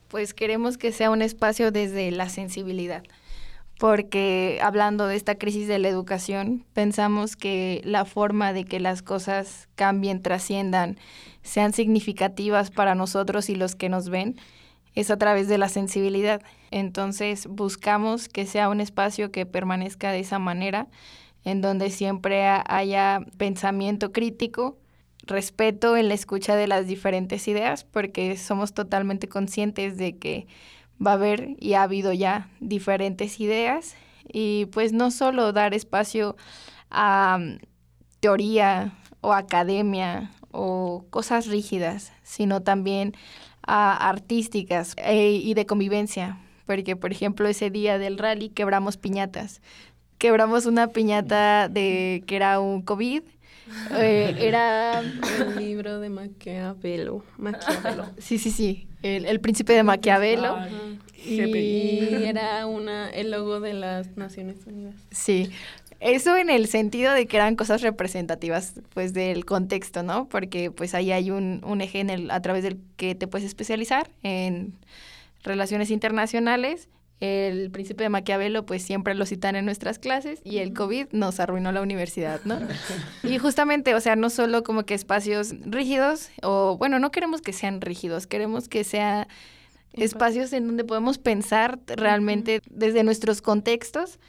Pues 0.07 0.33
queremos 0.33 0.79
que 0.79 0.91
sea 0.91 1.11
un 1.11 1.21
espacio 1.21 1.71
desde 1.71 2.09
la 2.09 2.29
sensibilidad 2.29 3.03
porque 3.81 4.59
hablando 4.61 5.07
de 5.07 5.15
esta 5.15 5.39
crisis 5.39 5.67
de 5.67 5.79
la 5.79 5.87
educación, 5.87 6.63
pensamos 6.71 7.35
que 7.35 7.81
la 7.83 8.05
forma 8.05 8.53
de 8.53 8.63
que 8.63 8.79
las 8.79 9.01
cosas 9.01 9.69
cambien, 9.73 10.21
trasciendan, 10.21 10.99
sean 11.41 11.73
significativas 11.73 12.69
para 12.69 12.93
nosotros 12.93 13.49
y 13.49 13.55
los 13.55 13.73
que 13.73 13.89
nos 13.89 14.09
ven, 14.09 14.35
es 14.93 15.09
a 15.09 15.17
través 15.17 15.47
de 15.47 15.57
la 15.57 15.67
sensibilidad. 15.67 16.43
Entonces 16.69 17.47
buscamos 17.47 18.29
que 18.29 18.45
sea 18.45 18.69
un 18.69 18.81
espacio 18.81 19.31
que 19.31 19.47
permanezca 19.47 20.11
de 20.11 20.19
esa 20.19 20.37
manera, 20.37 20.87
en 21.43 21.61
donde 21.61 21.89
siempre 21.89 22.45
haya 22.45 23.25
pensamiento 23.37 24.11
crítico, 24.11 24.77
respeto 25.23 25.97
en 25.97 26.07
la 26.07 26.13
escucha 26.13 26.55
de 26.55 26.67
las 26.67 26.85
diferentes 26.85 27.47
ideas, 27.47 27.83
porque 27.83 28.37
somos 28.37 28.75
totalmente 28.75 29.27
conscientes 29.27 29.97
de 29.97 30.19
que 30.19 30.45
va 31.05 31.11
a 31.11 31.15
haber 31.15 31.55
y 31.59 31.73
ha 31.73 31.83
habido 31.83 32.13
ya 32.13 32.49
diferentes 32.59 33.39
ideas 33.39 33.95
y 34.31 34.67
pues 34.67 34.93
no 34.93 35.11
solo 35.11 35.51
dar 35.51 35.73
espacio 35.73 36.35
a 36.89 37.37
mm, 37.39 37.59
teoría 38.19 38.93
o 39.21 39.33
academia 39.33 40.31
o 40.51 41.05
cosas 41.09 41.47
rígidas, 41.47 42.11
sino 42.23 42.61
también 42.61 43.13
a 43.65 44.09
artísticas 44.09 44.95
eh, 44.97 45.31
y 45.31 45.53
de 45.53 45.65
convivencia, 45.65 46.39
porque 46.65 46.95
por 46.95 47.11
ejemplo 47.11 47.47
ese 47.47 47.69
día 47.69 47.97
del 47.97 48.17
rally 48.17 48.49
quebramos 48.49 48.97
piñatas. 48.97 49.61
Quebramos 50.17 50.67
una 50.67 50.87
piñata 50.87 51.67
de 51.67 52.23
que 52.27 52.35
era 52.35 52.59
un 52.59 52.83
COVID 52.83 53.23
eh, 53.97 54.35
era 54.39 54.99
el 54.99 55.55
libro 55.57 55.99
de 55.99 56.09
Maquiavelo. 56.09 57.23
Maquiavelo. 57.37 58.05
Sí, 58.17 58.37
sí, 58.37 58.51
sí. 58.51 58.87
El, 59.01 59.25
el 59.25 59.39
príncipe 59.39 59.73
de 59.73 59.83
Maquiavelo. 59.83 60.57
y 61.25 61.39
era 62.25 62.65
una, 62.67 63.09
el 63.09 63.31
logo 63.31 63.59
de 63.59 63.73
las 63.73 64.15
Naciones 64.17 64.57
Unidas. 64.65 64.95
Sí. 65.11 65.51
Eso 65.99 66.35
en 66.35 66.49
el 66.49 66.67
sentido 66.67 67.13
de 67.13 67.27
que 67.27 67.37
eran 67.37 67.55
cosas 67.55 67.83
representativas, 67.83 68.73
pues, 68.93 69.13
del 69.13 69.45
contexto, 69.45 70.01
¿no? 70.01 70.27
Porque, 70.27 70.71
pues, 70.71 70.95
ahí 70.95 71.11
hay 71.11 71.29
un, 71.29 71.61
un 71.63 71.81
eje 71.81 71.99
en 71.99 72.09
el, 72.09 72.31
a 72.31 72.41
través 72.41 72.63
del 72.63 72.79
que 72.97 73.13
te 73.13 73.27
puedes 73.27 73.45
especializar 73.47 74.09
en 74.23 74.73
relaciones 75.43 75.91
internacionales 75.91 76.89
el 77.21 77.69
príncipe 77.69 78.03
de 78.03 78.09
Maquiavelo, 78.09 78.65
pues 78.65 78.81
siempre 78.81 79.13
lo 79.13 79.25
citan 79.27 79.55
en 79.55 79.63
nuestras 79.63 79.99
clases 79.99 80.41
y 80.43 80.57
el 80.57 80.73
COVID 80.73 81.07
nos 81.11 81.39
arruinó 81.39 81.71
la 81.71 81.81
universidad, 81.81 82.41
¿no? 82.45 82.59
y 83.23 83.37
justamente, 83.37 83.93
o 83.93 84.01
sea, 84.01 84.15
no 84.15 84.29
solo 84.31 84.63
como 84.63 84.83
que 84.83 84.95
espacios 84.95 85.53
rígidos, 85.61 86.29
o 86.41 86.77
bueno, 86.77 86.97
no 86.99 87.11
queremos 87.11 87.41
que 87.41 87.53
sean 87.53 87.79
rígidos, 87.79 88.25
queremos 88.25 88.67
que 88.67 88.83
sean 88.83 89.27
espacios 89.93 90.51
en 90.51 90.65
donde 90.65 90.83
podemos 90.83 91.19
pensar 91.19 91.79
realmente 91.87 92.61
desde 92.69 93.03
nuestros 93.03 93.41
contextos. 93.41 94.19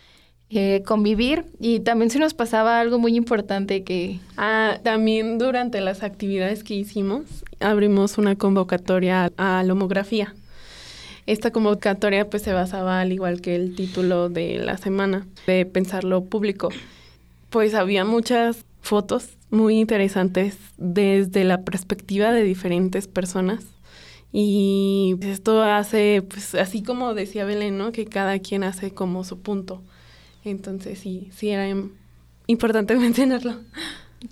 Eh, 0.54 0.82
convivir 0.86 1.46
y 1.60 1.80
también 1.80 2.10
se 2.10 2.18
nos 2.18 2.34
pasaba 2.34 2.78
algo 2.78 2.98
muy 2.98 3.16
importante 3.16 3.84
que... 3.84 4.20
Ah, 4.36 4.80
también 4.82 5.38
durante 5.38 5.80
las 5.80 6.02
actividades 6.02 6.62
que 6.62 6.74
hicimos 6.74 7.24
abrimos 7.58 8.18
una 8.18 8.36
convocatoria 8.36 9.32
a 9.38 9.62
la 9.62 9.72
homografía 9.72 10.34
esta 11.26 11.50
convocatoria 11.50 12.28
pues 12.28 12.42
se 12.42 12.52
basaba 12.52 13.00
al 13.00 13.12
igual 13.12 13.40
que 13.40 13.54
el 13.54 13.74
título 13.74 14.28
de 14.28 14.58
la 14.58 14.76
semana, 14.78 15.26
de 15.46 15.66
pensarlo 15.66 16.24
público. 16.24 16.70
Pues 17.50 17.74
había 17.74 18.04
muchas 18.04 18.64
fotos 18.80 19.30
muy 19.50 19.78
interesantes 19.78 20.58
desde 20.78 21.44
la 21.44 21.62
perspectiva 21.62 22.32
de 22.32 22.42
diferentes 22.42 23.06
personas 23.06 23.64
Y 24.32 25.16
esto 25.22 25.62
hace, 25.62 26.22
pues 26.22 26.54
así 26.54 26.82
como 26.82 27.14
decía 27.14 27.44
Belén, 27.44 27.76
¿no? 27.76 27.92
Que 27.92 28.06
cada 28.06 28.38
quien 28.38 28.64
hace 28.64 28.92
como 28.92 29.24
su 29.24 29.40
punto. 29.40 29.82
Entonces 30.44 30.98
sí, 30.98 31.28
sí 31.32 31.50
era 31.50 31.68
importante 32.46 32.96
mencionarlo. 32.98 33.56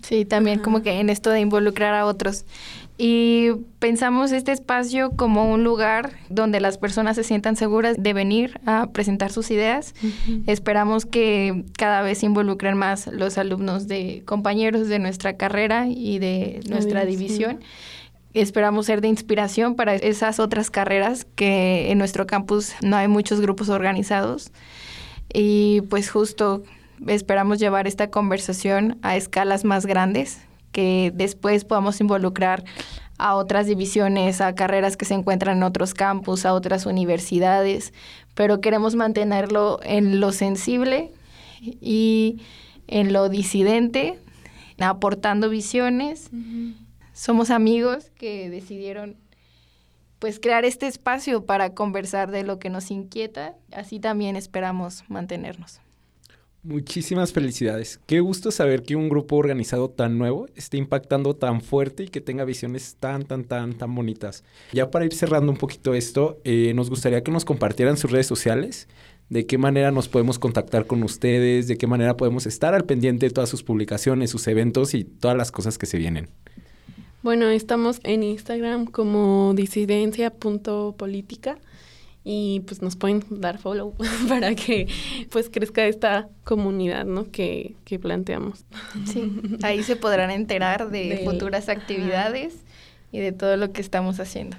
Sí, 0.01 0.25
también 0.25 0.59
como 0.59 0.81
que 0.81 0.99
en 0.99 1.09
esto 1.09 1.29
de 1.29 1.39
involucrar 1.41 1.93
a 1.93 2.05
otros. 2.05 2.45
Y 3.03 3.53
pensamos 3.79 4.31
este 4.31 4.51
espacio 4.51 5.09
como 5.15 5.51
un 5.51 5.63
lugar 5.63 6.11
donde 6.29 6.59
las 6.59 6.77
personas 6.77 7.15
se 7.15 7.23
sientan 7.23 7.55
seguras 7.55 7.95
de 7.97 8.13
venir 8.13 8.61
a 8.67 8.91
presentar 8.93 9.31
sus 9.31 9.49
ideas. 9.49 9.95
Esperamos 10.45 11.07
que 11.07 11.65
cada 11.79 12.03
vez 12.03 12.19
se 12.19 12.27
involucren 12.27 12.77
más 12.77 13.07
los 13.07 13.39
alumnos 13.39 13.87
de 13.87 14.21
compañeros 14.25 14.87
de 14.87 14.99
nuestra 14.99 15.35
carrera 15.35 15.87
y 15.87 16.19
de 16.19 16.59
nuestra 16.69 17.03
división. 17.03 17.61
Esperamos 18.35 18.85
ser 18.85 19.01
de 19.01 19.07
inspiración 19.07 19.73
para 19.73 19.95
esas 19.95 20.39
otras 20.39 20.69
carreras 20.69 21.25
que 21.33 21.89
en 21.89 21.97
nuestro 21.97 22.27
campus 22.27 22.73
no 22.83 22.97
hay 22.97 23.07
muchos 23.07 23.41
grupos 23.41 23.69
organizados. 23.69 24.51
Y 25.33 25.81
pues 25.89 26.11
justo 26.11 26.61
esperamos 27.07 27.57
llevar 27.57 27.87
esta 27.87 28.11
conversación 28.11 28.99
a 29.01 29.15
escalas 29.15 29.65
más 29.65 29.87
grandes, 29.87 30.41
que 30.71 31.11
después 31.13 31.65
podamos 31.65 31.99
involucrar 32.01 32.63
a 33.17 33.35
otras 33.35 33.67
divisiones, 33.67 34.41
a 34.41 34.55
carreras 34.55 34.97
que 34.97 35.05
se 35.05 35.13
encuentran 35.13 35.57
en 35.57 35.63
otros 35.63 35.93
campus, 35.93 36.45
a 36.45 36.53
otras 36.53 36.85
universidades, 36.85 37.93
pero 38.33 38.61
queremos 38.61 38.95
mantenerlo 38.95 39.79
en 39.83 40.19
lo 40.19 40.31
sensible 40.31 41.11
y 41.61 42.41
en 42.87 43.13
lo 43.13 43.29
disidente, 43.29 44.17
aportando 44.79 45.49
visiones. 45.49 46.31
Somos 47.13 47.51
amigos 47.51 48.09
que 48.17 48.49
decidieron 48.49 49.17
pues 50.17 50.39
crear 50.39 50.65
este 50.65 50.87
espacio 50.87 51.45
para 51.45 51.73
conversar 51.73 52.31
de 52.31 52.43
lo 52.43 52.59
que 52.59 52.69
nos 52.69 52.91
inquieta, 52.91 53.55
así 53.71 53.99
también 53.99 54.35
esperamos 54.35 55.03
mantenernos. 55.07 55.79
Muchísimas 56.63 57.33
felicidades. 57.33 57.99
Qué 58.05 58.19
gusto 58.19 58.51
saber 58.51 58.83
que 58.83 58.95
un 58.95 59.09
grupo 59.09 59.35
organizado 59.35 59.89
tan 59.89 60.19
nuevo 60.19 60.45
esté 60.55 60.77
impactando 60.77 61.35
tan 61.35 61.61
fuerte 61.61 62.03
y 62.03 62.09
que 62.09 62.21
tenga 62.21 62.45
visiones 62.45 62.97
tan, 62.99 63.23
tan, 63.23 63.45
tan, 63.45 63.73
tan 63.73 63.95
bonitas. 63.95 64.43
Ya 64.71 64.91
para 64.91 65.05
ir 65.05 65.15
cerrando 65.15 65.51
un 65.51 65.57
poquito 65.57 65.95
esto, 65.95 66.39
eh, 66.43 66.73
nos 66.75 66.91
gustaría 66.91 67.23
que 67.23 67.31
nos 67.31 67.45
compartieran 67.45 67.97
sus 67.97 68.11
redes 68.11 68.27
sociales, 68.27 68.87
de 69.29 69.47
qué 69.47 69.57
manera 69.57 69.89
nos 69.89 70.07
podemos 70.07 70.37
contactar 70.37 70.85
con 70.85 71.01
ustedes, 71.01 71.67
de 71.67 71.79
qué 71.79 71.87
manera 71.87 72.15
podemos 72.15 72.45
estar 72.45 72.75
al 72.75 72.85
pendiente 72.85 73.25
de 73.25 73.31
todas 73.31 73.49
sus 73.49 73.63
publicaciones, 73.63 74.29
sus 74.29 74.47
eventos 74.47 74.93
y 74.93 75.03
todas 75.03 75.35
las 75.35 75.51
cosas 75.51 75.79
que 75.79 75.87
se 75.87 75.97
vienen. 75.97 76.29
Bueno, 77.23 77.49
estamos 77.49 77.99
en 78.03 78.21
Instagram 78.21 78.85
como 78.85 79.53
disidencia.política 79.55 81.57
y 82.23 82.61
pues 82.61 82.81
nos 82.81 82.95
pueden 82.95 83.23
dar 83.29 83.57
follow 83.57 83.95
para 84.29 84.53
que 84.55 84.87
pues 85.31 85.49
crezca 85.49 85.85
esta 85.85 86.29
comunidad 86.43 87.05
¿no? 87.05 87.31
que, 87.31 87.75
que 87.83 87.99
planteamos. 87.99 88.65
Sí, 89.05 89.31
ahí 89.63 89.83
se 89.83 89.95
podrán 89.95 90.31
enterar 90.31 90.89
de, 90.89 91.21
futuras 91.25 91.69
actividades 91.69 92.55
y 93.11 93.19
de 93.19 93.31
todo 93.31 93.57
lo 93.57 93.71
que 93.71 93.81
estamos 93.81 94.19
haciendo. 94.19 94.57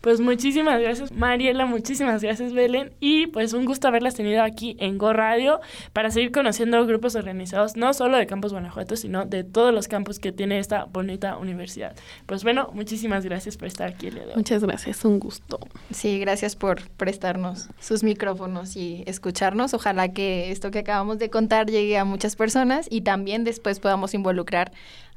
Pues 0.00 0.20
muchísimas 0.20 0.80
gracias 0.80 1.12
Mariela, 1.12 1.66
muchísimas 1.66 2.22
gracias 2.22 2.52
Belén 2.52 2.92
y 3.00 3.26
pues 3.26 3.52
un 3.52 3.64
gusto 3.64 3.88
haberlas 3.88 4.14
tenido 4.14 4.42
aquí 4.42 4.76
en 4.80 4.96
Go 4.96 5.12
Radio 5.12 5.60
para 5.92 6.10
seguir 6.10 6.32
conociendo 6.32 6.84
grupos 6.86 7.14
organizados 7.16 7.76
no 7.76 7.92
solo 7.92 8.16
de 8.16 8.26
Campus 8.26 8.52
Guanajuato, 8.52 8.96
sino 8.96 9.26
de 9.26 9.44
todos 9.44 9.74
los 9.74 9.88
campus 9.88 10.18
que 10.18 10.32
tiene 10.32 10.58
esta 10.58 10.84
bonita 10.84 11.36
universidad. 11.36 11.94
Pues 12.26 12.44
bueno, 12.44 12.70
muchísimas 12.72 13.24
gracias 13.24 13.56
por 13.56 13.68
estar 13.68 13.88
aquí 13.88 14.06
el 14.06 14.14
día 14.14 14.24
de 14.24 14.30
hoy. 14.30 14.36
Muchas 14.36 14.64
gracias, 14.64 15.04
un 15.04 15.18
gusto. 15.20 15.60
Sí, 15.90 16.18
gracias 16.18 16.56
por 16.56 16.88
prestarnos 16.90 17.68
sus 17.78 18.02
micrófonos 18.02 18.76
y 18.76 19.04
escucharnos. 19.06 19.74
Ojalá 19.74 20.12
que 20.12 20.50
esto 20.50 20.70
que 20.70 20.80
acabamos 20.80 21.18
de 21.18 21.30
contar 21.30 21.66
llegue 21.66 21.98
a 21.98 22.04
muchas 22.04 22.36
personas 22.36 22.86
y 22.90 23.02
también 23.02 23.44
después 23.44 23.80
podamos 23.80 24.14
involucrar 24.14 24.72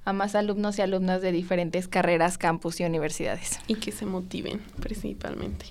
a 0.06 0.14
más 0.14 0.36
alumnos 0.36 0.78
y 0.78 0.82
alumnas 0.82 1.22
de 1.22 1.32
diferentes 1.32 1.88
carreras, 1.88 2.38
campus 2.38 2.80
y 2.80 2.86
universidades. 2.86 3.60
Y 3.68 3.76
que 3.76 3.92
se 3.92 4.06
motiven 4.06 4.62
principalmente. 4.82 5.66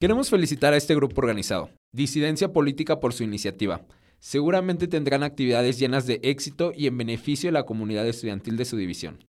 Queremos 0.00 0.28
felicitar 0.28 0.74
a 0.74 0.76
este 0.76 0.94
grupo 0.94 1.20
organizado, 1.20 1.70
Disidencia 1.92 2.52
Política, 2.52 3.00
por 3.00 3.12
su 3.14 3.24
iniciativa. 3.24 3.82
Seguramente 4.18 4.88
tendrán 4.88 5.22
actividades 5.22 5.78
llenas 5.78 6.06
de 6.06 6.20
éxito 6.22 6.72
y 6.74 6.86
en 6.86 6.98
beneficio 6.98 7.48
de 7.48 7.52
la 7.52 7.64
comunidad 7.64 8.06
estudiantil 8.06 8.56
de 8.56 8.64
su 8.64 8.76
división. 8.76 9.24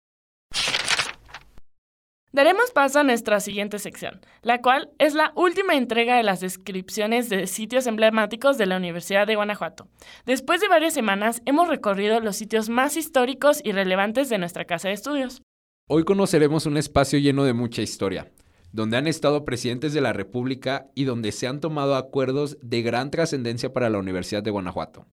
Daremos 2.36 2.72
paso 2.72 3.00
a 3.00 3.04
nuestra 3.04 3.40
siguiente 3.40 3.80
sección, 3.80 4.20
la 4.42 4.62
cual 4.62 4.90
es 5.00 5.14
la 5.14 5.32
última 5.38 5.76
entrega 5.76 6.18
de 6.18 6.24
las 6.24 6.42
descripciones 6.42 7.30
de 7.30 7.48
sitios 7.48 7.88
emblemáticos 7.88 8.58
de 8.58 8.66
la 8.66 8.76
Universidad 8.76 9.26
de 9.26 9.38
Guanajuato. 9.38 9.88
Después 10.26 10.60
de 10.60 10.68
varias 10.68 10.94
semanas 10.94 11.42
hemos 11.46 11.70
recorrido 11.70 12.20
los 12.20 12.36
sitios 12.36 12.68
más 12.68 12.98
históricos 12.98 13.62
y 13.64 13.72
relevantes 13.72 14.28
de 14.28 14.38
nuestra 14.38 14.66
casa 14.66 14.90
de 14.90 14.96
estudios. 14.96 15.44
Hoy 15.88 16.04
conoceremos 16.04 16.66
un 16.66 16.76
espacio 16.76 17.20
lleno 17.20 17.46
de 17.46 17.54
mucha 17.54 17.82
historia, 17.82 18.30
donde 18.74 18.98
han 18.98 19.08
estado 19.08 19.46
presidentes 19.46 19.94
de 19.94 20.02
la 20.02 20.12
República 20.12 20.88
y 20.94 21.06
donde 21.06 21.32
se 21.32 21.48
han 21.48 21.62
tomado 21.62 21.96
acuerdos 21.96 22.58
de 22.62 22.82
gran 22.82 23.12
trascendencia 23.12 23.72
para 23.72 23.90
la 23.90 24.00
Universidad 24.00 24.44
de 24.44 24.52
Guanajuato. 24.52 25.08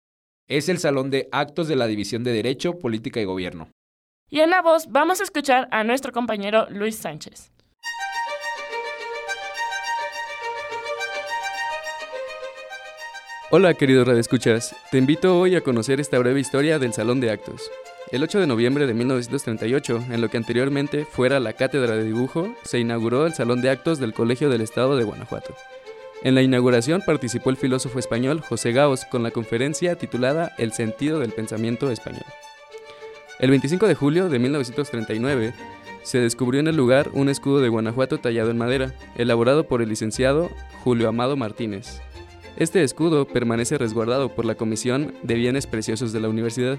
Es 0.48 0.70
el 0.70 0.78
Salón 0.78 1.11
de 1.11 1.28
Actos 1.33 1.68
de 1.68 1.76
la 1.76 1.87
División 1.87 2.24
de 2.24 2.33
Derecho, 2.33 2.78
Política 2.78 3.20
y 3.20 3.26
Gobierno. 3.26 3.68
Y 4.32 4.40
en 4.40 4.50
la 4.50 4.62
voz 4.62 4.86
vamos 4.88 5.20
a 5.20 5.24
escuchar 5.24 5.66
a 5.72 5.82
nuestro 5.82 6.12
compañero 6.12 6.66
Luis 6.70 6.96
Sánchez. 6.96 7.50
Hola 13.50 13.74
queridos 13.74 14.06
radioescuchas, 14.06 14.76
te 14.92 14.98
invito 14.98 15.36
hoy 15.36 15.56
a 15.56 15.62
conocer 15.62 15.98
esta 15.98 16.16
breve 16.20 16.38
historia 16.38 16.78
del 16.78 16.92
Salón 16.92 17.18
de 17.18 17.32
Actos. 17.32 17.68
El 18.12 18.22
8 18.22 18.38
de 18.38 18.46
noviembre 18.46 18.86
de 18.86 18.94
1938, 18.94 20.04
en 20.10 20.20
lo 20.20 20.28
que 20.28 20.36
anteriormente 20.36 21.04
fuera 21.04 21.40
la 21.40 21.54
Cátedra 21.54 21.96
de 21.96 22.04
Dibujo, 22.04 22.54
se 22.62 22.78
inauguró 22.78 23.26
el 23.26 23.34
Salón 23.34 23.60
de 23.60 23.70
Actos 23.70 23.98
del 23.98 24.14
Colegio 24.14 24.48
del 24.48 24.60
Estado 24.60 24.96
de 24.96 25.02
Guanajuato. 25.02 25.56
En 26.22 26.36
la 26.36 26.42
inauguración 26.42 27.02
participó 27.04 27.50
el 27.50 27.56
filósofo 27.56 27.98
español 27.98 28.40
José 28.40 28.70
Gaos 28.70 29.04
con 29.06 29.24
la 29.24 29.32
conferencia 29.32 29.96
titulada 29.96 30.52
El 30.56 30.72
sentido 30.72 31.18
del 31.18 31.32
pensamiento 31.32 31.90
español. 31.90 32.26
El 33.40 33.48
25 33.48 33.87
de 33.87 33.94
julio 33.94 34.29
de 34.29 34.38
1939 34.38 35.55
se 36.03 36.18
descubrió 36.18 36.61
en 36.61 36.68
el 36.68 36.76
lugar 36.76 37.09
un 37.14 37.31
escudo 37.31 37.61
de 37.61 37.70
Guanajuato 37.70 38.18
tallado 38.18 38.50
en 38.50 38.59
madera, 38.59 38.94
elaborado 39.16 39.66
por 39.66 39.81
el 39.81 39.88
licenciado 39.88 40.50
Julio 40.85 41.09
Amado 41.09 41.38
Martínez. 41.38 42.03
Este 42.59 42.83
escudo 42.83 43.26
permanece 43.26 43.79
resguardado 43.79 44.35
por 44.35 44.44
la 44.44 44.57
Comisión 44.57 45.14
de 45.22 45.37
Bienes 45.37 45.66
Preciosos 45.66 46.12
de 46.12 46.20
la 46.20 46.29
Universidad. 46.29 46.79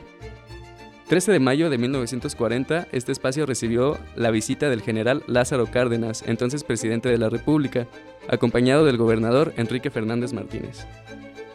13 1.08 1.32
de 1.32 1.40
mayo 1.40 1.72
de 1.72 1.80
1940, 1.80 2.88
este 2.92 3.12
espacio 3.12 3.48
recibió 3.48 3.98
la 4.16 4.30
visita 4.30 4.70
del 4.70 4.84
general 4.84 5.24
Lázaro 5.26 5.66
Cárdenas, 5.66 6.24
entonces 6.28 6.64
presidente 6.64 7.10
de 7.10 7.18
la 7.18 7.30
República, 7.30 7.88
acompañado 8.30 8.86
del 8.86 8.98
gobernador 8.98 9.52
Enrique 9.58 9.90
Fernández 9.90 10.32
Martínez. 10.32 10.86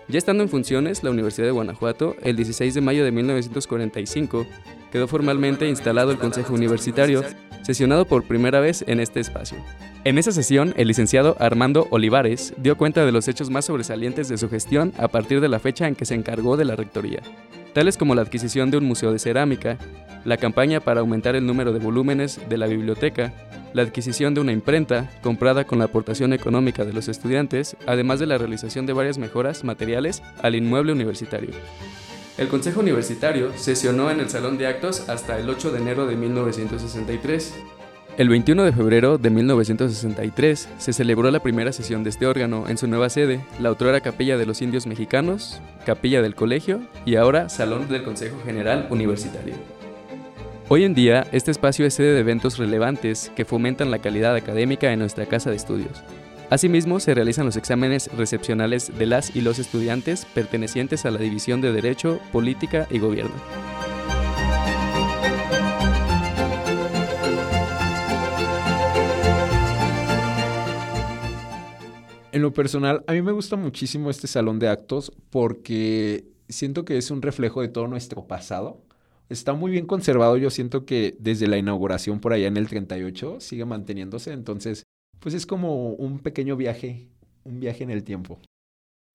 Ya 0.09 0.19
estando 0.19 0.45
en 0.45 0.49
funciones, 0.49 1.03
la 1.03 1.11
Universidad 1.11 1.47
de 1.47 1.53
Guanajuato, 1.53 2.15
el 2.23 2.37
16 2.37 2.75
de 2.75 2.81
mayo 2.81 3.05
de 3.05 3.11
1945, 3.11 4.47
quedó 4.93 5.09
formalmente 5.09 5.69
instalado 5.69 6.13
el 6.13 6.19
Consejo 6.19 6.55
Universitario, 6.55 7.25
sesionado 7.63 8.05
por 8.05 8.23
primera 8.23 8.61
vez 8.61 8.85
en 8.87 9.01
este 9.01 9.19
espacio. 9.19 9.59
En 10.05 10.19
esa 10.19 10.31
sesión, 10.31 10.75
el 10.77 10.87
licenciado 10.87 11.37
Armando 11.41 11.89
Olivares 11.91 12.55
dio 12.57 12.77
cuenta 12.77 13.05
de 13.05 13.11
los 13.11 13.27
hechos 13.27 13.51
más 13.51 13.65
sobresalientes 13.65 14.29
de 14.29 14.39
su 14.39 14.49
gestión 14.49 14.93
a 14.97 15.09
partir 15.09 15.41
de 15.41 15.49
la 15.49 15.59
fecha 15.59 15.89
en 15.89 15.97
que 15.97 16.05
se 16.05 16.15
encargó 16.15 16.57
de 16.57 16.67
la 16.67 16.77
rectoría, 16.77 17.23
tales 17.77 17.99
como 17.99 18.15
la 18.15 18.23
adquisición 18.23 18.71
de 18.71 18.79
un 18.79 18.87
museo 18.87 19.13
de 19.13 19.19
cerámica, 19.19 19.77
la 20.25 20.39
campaña 20.39 20.81
para 20.81 21.01
aumentar 21.01 21.37
el 21.37 21.45
número 21.47 21.75
de 21.75 21.79
volúmenes 21.79 22.41
de 22.49 22.57
la 22.57 22.67
biblioteca, 22.67 23.35
la 23.75 23.83
adquisición 23.83 24.33
de 24.33 24.41
una 24.41 24.53
imprenta 24.53 25.11
comprada 25.23 25.67
con 25.67 25.79
la 25.79 25.85
aportación 25.85 26.33
económica 26.33 26.87
de 26.87 26.95
los 26.95 27.09
estudiantes, 27.09 27.77
además 27.87 28.19
de 28.19 28.25
la 28.25 28.39
realización 28.39 28.87
de 28.87 28.95
varias 28.95 29.19
mejoras 29.19 29.63
materiales 29.63 30.23
al 30.41 30.55
inmueble 30.55 30.93
universitario. 30.93 31.51
El 32.39 32.49
Consejo 32.49 32.81
Universitario 32.81 33.53
sesionó 33.59 34.11
en 34.11 34.21
el 34.21 34.31
Salón 34.31 34.57
de 34.57 34.69
Actos 34.69 35.11
hasta 35.11 35.39
el 35.39 35.51
8 35.51 35.71
de 35.73 35.79
enero 35.79 36.07
de 36.07 36.17
1963. 36.17 37.55
El 38.19 38.31
21 38.31 38.65
de 38.65 38.73
febrero 38.73 39.19
de 39.19 39.29
1963 39.29 40.69
se 40.79 40.93
celebró 40.95 41.31
la 41.31 41.41
primera 41.41 41.71
sesión 41.71 42.03
de 42.03 42.09
este 42.09 42.27
órgano 42.27 42.67
en 42.67 42.79
su 42.79 42.87
nueva 42.87 43.11
sede, 43.11 43.45
la 43.61 43.71
otrora 43.71 44.01
Capilla 44.01 44.39
de 44.39 44.47
los 44.47 44.63
Indios 44.63 44.87
Mexicanos, 44.87 45.61
Capilla 45.85 46.23
del 46.23 46.35
Colegio 46.35 46.81
y 47.05 47.17
ahora 47.17 47.51
Salón 47.51 47.89
del 47.89 48.05
Consejo 48.05 48.39
General 48.43 48.87
Universitario. 48.89 49.53
Hoy 50.69 50.85
en 50.85 50.95
día, 50.95 51.27
este 51.31 51.51
espacio 51.51 51.85
es 51.85 51.93
sede 51.93 52.15
de 52.15 52.21
eventos 52.21 52.57
relevantes 52.57 53.31
que 53.37 53.45
fomentan 53.45 53.91
la 53.91 53.99
calidad 53.99 54.35
académica 54.35 54.91
en 54.95 55.01
nuestra 55.01 55.27
casa 55.27 55.51
de 55.51 55.57
estudios. 55.57 56.03
Asimismo, 56.49 57.01
se 57.01 57.13
realizan 57.13 57.45
los 57.45 57.59
exámenes 57.59 58.09
recepcionales 58.17 58.97
de 58.97 59.05
las 59.05 59.37
y 59.37 59.43
los 59.43 59.59
estudiantes 59.59 60.25
pertenecientes 60.25 61.05
a 61.05 61.11
la 61.11 61.19
División 61.19 61.61
de 61.61 61.71
Derecho, 61.71 62.19
Política 62.33 62.87
y 62.91 62.99
Gobierno. 62.99 63.35
Lo 72.47 72.53
personal, 72.53 73.03
a 73.09 73.13
mí 73.13 73.23
me 73.23 73.33
gusta 73.33 73.57
muchísimo 73.57 74.09
este 74.09 74.29
salón 74.29 74.61
de 74.61 74.69
actos 74.69 75.13
porque 75.31 76.27
siento 76.49 76.85
que 76.85 76.97
es 76.97 77.11
un 77.11 77.21
reflejo 77.21 77.61
de 77.61 77.67
todo 77.67 77.89
nuestro 77.89 78.29
pasado. 78.29 78.85
Está 79.29 79.53
muy 79.53 79.73
bien 79.73 79.87
conservado, 79.87 80.37
yo 80.37 80.51
siento 80.51 80.87
que 80.87 81.17
desde 81.19 81.49
la 81.49 81.59
inauguración 81.59 82.21
por 82.21 82.33
allá 82.33 82.47
en 82.47 82.57
el 82.57 82.69
38 82.69 83.41
sigue 83.41 83.65
manteniéndose, 83.65 84.33
entonces 84.33 84.85
pues 85.19 85.35
es 85.35 85.45
como 85.45 85.89
un 85.95 86.21
pequeño 86.21 86.57
viaje, 86.57 87.09
un 87.43 87.59
viaje 87.59 87.83
en 87.83 87.91
el 87.91 88.05
tiempo. 88.05 88.39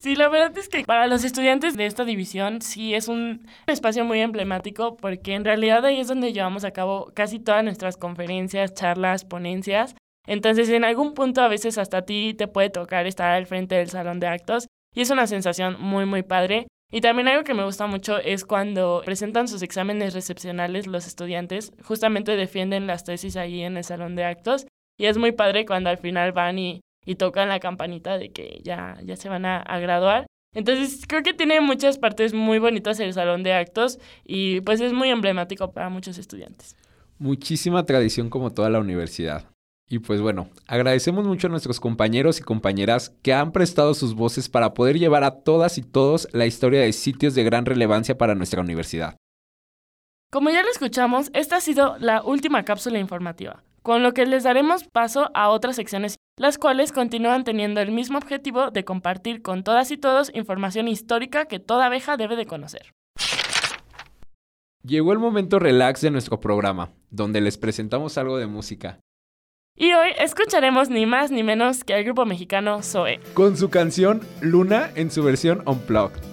Sí, 0.02 0.18
la 0.18 0.28
verdad 0.28 0.58
es 0.58 0.68
que 0.68 0.84
para 0.84 1.08
los 1.08 1.24
estudiantes 1.24 1.78
de 1.78 1.86
esta 1.86 2.04
división 2.04 2.62
sí 2.62 2.96
es 2.96 3.08
un 3.08 3.48
espacio 3.66 4.04
muy 4.04 4.20
emblemático 4.20 4.98
porque 4.98 5.36
en 5.36 5.46
realidad 5.46 5.86
ahí 5.86 6.02
es 6.02 6.10
donde 6.10 6.34
llevamos 6.34 6.66
a 6.66 6.72
cabo 6.72 7.12
casi 7.14 7.40
todas 7.40 7.64
nuestras 7.64 7.96
conferencias, 7.96 8.74
charlas, 8.74 9.24
ponencias. 9.24 9.96
Entonces 10.28 10.70
en 10.70 10.84
algún 10.84 11.14
punto 11.14 11.42
a 11.42 11.48
veces 11.48 11.78
hasta 11.78 11.98
a 11.98 12.02
ti 12.04 12.34
te 12.34 12.48
puede 12.48 12.70
tocar 12.70 13.08
estar 13.08 13.32
al 13.32 13.46
frente 13.46 13.76
del 13.76 13.90
salón 13.90 14.20
de 14.20 14.28
actos 14.28 14.68
y 14.94 15.02
es 15.02 15.10
una 15.10 15.28
sensación 15.28 15.78
muy 15.80 16.06
muy 16.06 16.24
padre. 16.24 16.68
Y 16.92 17.00
también 17.00 17.30
algo 17.30 17.46
que 17.46 17.54
me 17.54 17.64
gusta 17.64 17.88
mucho 17.88 18.18
es 18.18 18.44
cuando 18.44 19.02
presentan 19.06 19.48
sus 19.48 19.62
exámenes 19.62 20.14
recepcionales 20.14 20.88
los 20.88 21.08
estudiantes, 21.08 21.72
justamente 21.84 22.36
defienden 22.36 22.86
las 22.86 23.06
tesis 23.06 23.38
ahí 23.38 23.62
en 23.62 23.78
el 23.78 23.86
salón 23.86 24.16
de 24.16 24.26
actos 24.26 24.68
y 24.98 25.06
es 25.06 25.18
muy 25.18 25.32
padre 25.32 25.66
cuando 25.66 25.90
al 25.90 25.98
final 25.98 26.34
van 26.34 26.60
y 26.60 26.82
tocan 27.18 27.50
la 27.50 27.60
campanita 27.60 28.18
de 28.18 28.32
que 28.32 28.62
ya, 28.64 28.98
ya 29.04 29.16
se 29.16 29.30
van 29.30 29.46
a, 29.46 29.64
graduar. 29.80 30.28
Entonces 30.54 31.06
creo 31.08 31.24
que 31.24 31.34
tiene 31.34 31.62
muchas 31.62 31.98
partes 31.98 32.34
muy 32.34 32.60
bonitas 32.60 33.00
el 33.00 33.14
salón 33.14 33.42
de 33.42 33.54
actos 33.54 34.00
y 34.26 34.62
pues 34.62 34.82
es 34.82 34.92
muy 34.92 35.10
emblemático 35.10 35.72
para 35.72 35.90
muchos 35.90 36.18
estudiantes. 36.18 36.76
Muchísima 37.18 37.86
tradición 37.86 38.30
como 38.30 38.52
toda 38.52 38.70
la 38.70 38.80
universidad. 38.80 39.51
Y 39.92 40.00
pues 40.00 40.22
bueno, 40.22 40.48
agradecemos 40.68 41.28
mucho 41.28 41.48
a 41.48 41.50
nuestros 41.50 41.82
compañeros 41.82 42.40
y 42.40 42.44
compañeras 42.44 43.14
que 43.22 43.34
han 43.34 43.52
prestado 43.52 43.94
sus 43.94 44.16
voces 44.16 44.48
para 44.48 44.74
poder 44.74 44.98
llevar 44.98 45.26
a 45.26 45.42
todas 45.42 45.78
y 45.78 45.82
todos 45.82 46.30
la 46.32 46.46
historia 46.46 46.80
de 46.80 46.94
sitios 46.94 47.36
de 47.36 47.44
gran 47.44 47.66
relevancia 47.66 48.18
para 48.18 48.34
nuestra 48.34 48.62
universidad. 48.62 49.18
Como 50.32 50.50
ya 50.50 50.64
lo 50.64 50.72
escuchamos, 50.72 51.30
esta 51.34 51.58
ha 51.58 51.62
sido 51.62 51.98
la 52.00 52.24
última 52.24 52.64
cápsula 52.64 53.00
informativa, 53.00 53.66
con 53.84 54.02
lo 54.02 54.14
que 54.14 54.26
les 54.26 54.44
daremos 54.44 54.86
paso 54.86 55.30
a 55.34 55.50
otras 55.50 55.76
secciones 55.76 56.16
las 56.38 56.58
cuales 56.58 56.94
continúan 56.94 57.44
teniendo 57.44 57.82
el 57.82 57.92
mismo 57.92 58.18
objetivo 58.18 58.72
de 58.72 58.86
compartir 58.86 59.42
con 59.42 59.66
todas 59.66 59.92
y 59.92 59.98
todos 59.98 60.32
información 60.34 60.88
histórica 60.88 61.48
que 61.48 61.60
toda 61.60 61.88
abeja 61.88 62.16
debe 62.16 62.38
de 62.38 62.46
conocer. 62.46 62.94
Llegó 64.84 65.12
el 65.12 65.20
momento 65.20 65.60
relax 65.60 66.00
de 66.00 66.12
nuestro 66.12 66.40
programa, 66.40 66.94
donde 67.10 67.42
les 67.42 67.58
presentamos 67.58 68.18
algo 68.18 68.38
de 68.38 68.48
música. 68.48 68.98
Y 69.78 69.94
hoy 69.94 70.12
escucharemos 70.20 70.90
ni 70.90 71.06
más 71.06 71.32
ni 71.32 71.44
menos 71.44 71.84
que 71.84 71.94
al 71.94 72.04
grupo 72.04 72.26
mexicano 72.26 72.84
Zoe. 72.84 73.20
Con 73.34 73.56
su 73.56 73.70
canción 73.70 74.22
Luna 74.42 74.92
en 74.96 75.10
su 75.10 75.24
versión 75.24 75.64
Unplugged. 75.66 76.31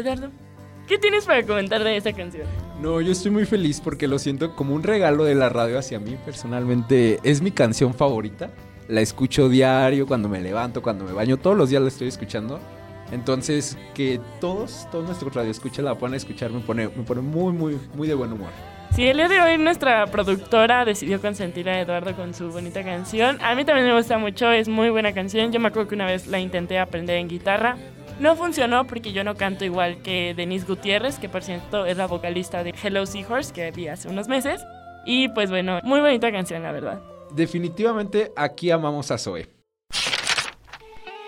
Eduardo, 0.00 0.30
¿qué 0.86 0.98
tienes 0.98 1.26
para 1.26 1.44
comentar 1.44 1.82
de 1.84 1.96
esta 1.96 2.12
canción? 2.12 2.46
No, 2.80 3.00
yo 3.00 3.12
estoy 3.12 3.30
muy 3.30 3.44
feliz 3.44 3.80
porque 3.80 4.08
lo 4.08 4.18
siento 4.18 4.54
como 4.54 4.74
un 4.74 4.82
regalo 4.82 5.24
de 5.24 5.34
la 5.34 5.48
radio 5.48 5.78
hacia 5.78 5.98
mí. 5.98 6.16
Personalmente 6.24 7.18
es 7.22 7.42
mi 7.42 7.50
canción 7.50 7.94
favorita. 7.94 8.50
La 8.88 9.00
escucho 9.00 9.48
diario, 9.48 10.06
cuando 10.06 10.28
me 10.28 10.40
levanto, 10.40 10.80
cuando 10.80 11.04
me 11.04 11.12
baño, 11.12 11.36
todos 11.36 11.56
los 11.56 11.70
días 11.70 11.82
la 11.82 11.88
estoy 11.88 12.08
escuchando. 12.08 12.60
Entonces, 13.10 13.76
que 13.94 14.20
todos, 14.40 14.86
todos 14.90 15.06
nuestros 15.06 15.34
radioescuchas 15.34 15.84
la 15.84 15.94
puedan 15.94 16.14
escuchar 16.14 16.50
me 16.50 16.60
pone, 16.60 16.88
me 16.88 17.02
pone 17.02 17.20
muy, 17.20 17.52
muy, 17.52 17.78
muy 17.94 18.06
de 18.06 18.14
buen 18.14 18.32
humor. 18.32 18.50
Sí, 18.90 19.06
el 19.06 19.16
día 19.16 19.28
de 19.28 19.40
hoy 19.40 19.58
nuestra 19.58 20.06
productora 20.06 20.84
decidió 20.84 21.20
consentir 21.20 21.68
a 21.68 21.80
Eduardo 21.80 22.14
con 22.16 22.34
su 22.34 22.50
bonita 22.50 22.82
canción. 22.82 23.38
A 23.42 23.54
mí 23.54 23.64
también 23.64 23.86
me 23.86 23.94
gusta 23.94 24.18
mucho, 24.18 24.50
es 24.50 24.68
muy 24.68 24.90
buena 24.90 25.12
canción. 25.12 25.52
Yo 25.52 25.60
me 25.60 25.68
acuerdo 25.68 25.88
que 25.88 25.94
una 25.94 26.06
vez 26.06 26.26
la 26.26 26.40
intenté 26.40 26.78
aprender 26.78 27.16
en 27.16 27.28
guitarra. 27.28 27.76
No 28.18 28.34
funcionó 28.34 28.86
porque 28.86 29.12
yo 29.12 29.22
no 29.22 29.36
canto 29.36 29.64
igual 29.64 30.02
que 30.02 30.34
Denise 30.36 30.66
Gutiérrez, 30.66 31.18
que 31.18 31.28
por 31.28 31.42
cierto 31.42 31.86
es 31.86 31.96
la 31.96 32.06
vocalista 32.06 32.64
de 32.64 32.74
Hello 32.82 33.06
Seahorse 33.06 33.52
que 33.52 33.70
vi 33.70 33.88
hace 33.88 34.08
unos 34.08 34.26
meses. 34.26 34.60
Y 35.04 35.28
pues 35.28 35.50
bueno, 35.50 35.78
muy 35.84 36.00
bonita 36.00 36.32
canción, 36.32 36.62
la 36.62 36.72
verdad. 36.72 37.00
Definitivamente 37.30 38.32
aquí 38.36 38.70
amamos 38.70 39.10
a 39.10 39.18
Zoe. 39.18 39.48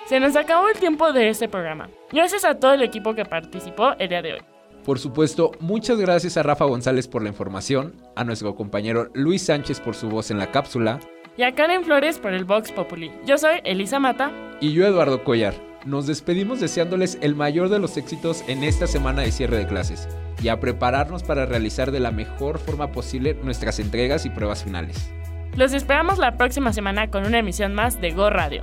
Se 0.07 0.19
nos 0.19 0.35
acabó 0.35 0.69
el 0.69 0.79
tiempo 0.81 1.13
de 1.13 1.29
este 1.29 1.49
programa. 1.49 1.89
Gracias 2.11 2.45
a 2.45 2.59
todo 2.59 2.75
el 2.75 2.83
equipo 2.83 3.15
que 3.15 3.25
participó 3.25 3.93
el 3.99 4.09
día 4.09 4.23
de 4.23 4.33
hoy. 4.35 4.41
Por 4.85 4.99
supuesto, 4.99 5.53
muchas 5.61 5.99
gracias 5.99 6.37
a 6.37 6.43
Rafa 6.43 6.65
González 6.65 7.07
por 7.07 7.23
la 7.23 7.29
información, 7.29 7.95
a 8.17 8.25
nuestro 8.25 8.57
compañero 8.57 9.11
Luis 9.15 9.45
Sánchez 9.45 9.79
por 9.79 9.95
su 9.95 10.09
voz 10.09 10.33
en 10.33 10.39
la 10.39 10.51
cápsula, 10.51 10.99
y 11.37 11.43
a 11.43 11.55
Karen 11.55 11.85
Flores 11.85 12.19
por 12.19 12.33
el 12.33 12.45
Vox 12.45 12.73
Populi. 12.73 13.13
Yo 13.25 13.39
soy 13.39 13.61
Elisa 13.63 14.01
Mata. 14.01 14.33
Y 14.61 14.73
yo 14.73 14.85
Eduardo 14.85 15.23
Collar. 15.23 15.70
Nos 15.87 16.07
despedimos 16.07 16.61
deseándoles 16.61 17.17
el 17.23 17.35
mayor 17.35 17.71
de 17.71 17.79
los 17.79 17.97
éxitos 17.97 18.45
en 18.49 18.65
esta 18.65 18.87
semana 18.87 19.23
de 19.23 19.33
cierre 19.33 19.57
de 19.57 19.67
clases 19.67 20.09
y 20.43 20.49
a 20.49 20.61
prepararnos 20.61 21.23
para 21.23 21.47
realizar 21.47 21.91
de 21.91 22.01
la 22.01 22.11
mejor 22.11 22.59
forma 22.59 22.93
posible 22.93 23.35
nuestras 23.43 23.79
entregas 23.79 24.27
y 24.27 24.31
pruebas 24.31 24.63
finales. 24.63 25.11
Los 25.57 25.73
esperamos 25.73 26.19
la 26.19 26.37
próxima 26.37 26.75
semana 26.75 27.11
con 27.11 27.25
una 27.25 27.39
emisión 27.39 27.75
más 27.75 27.99
de 27.99 28.11
Go 28.11 28.29
Radio. 28.29 28.63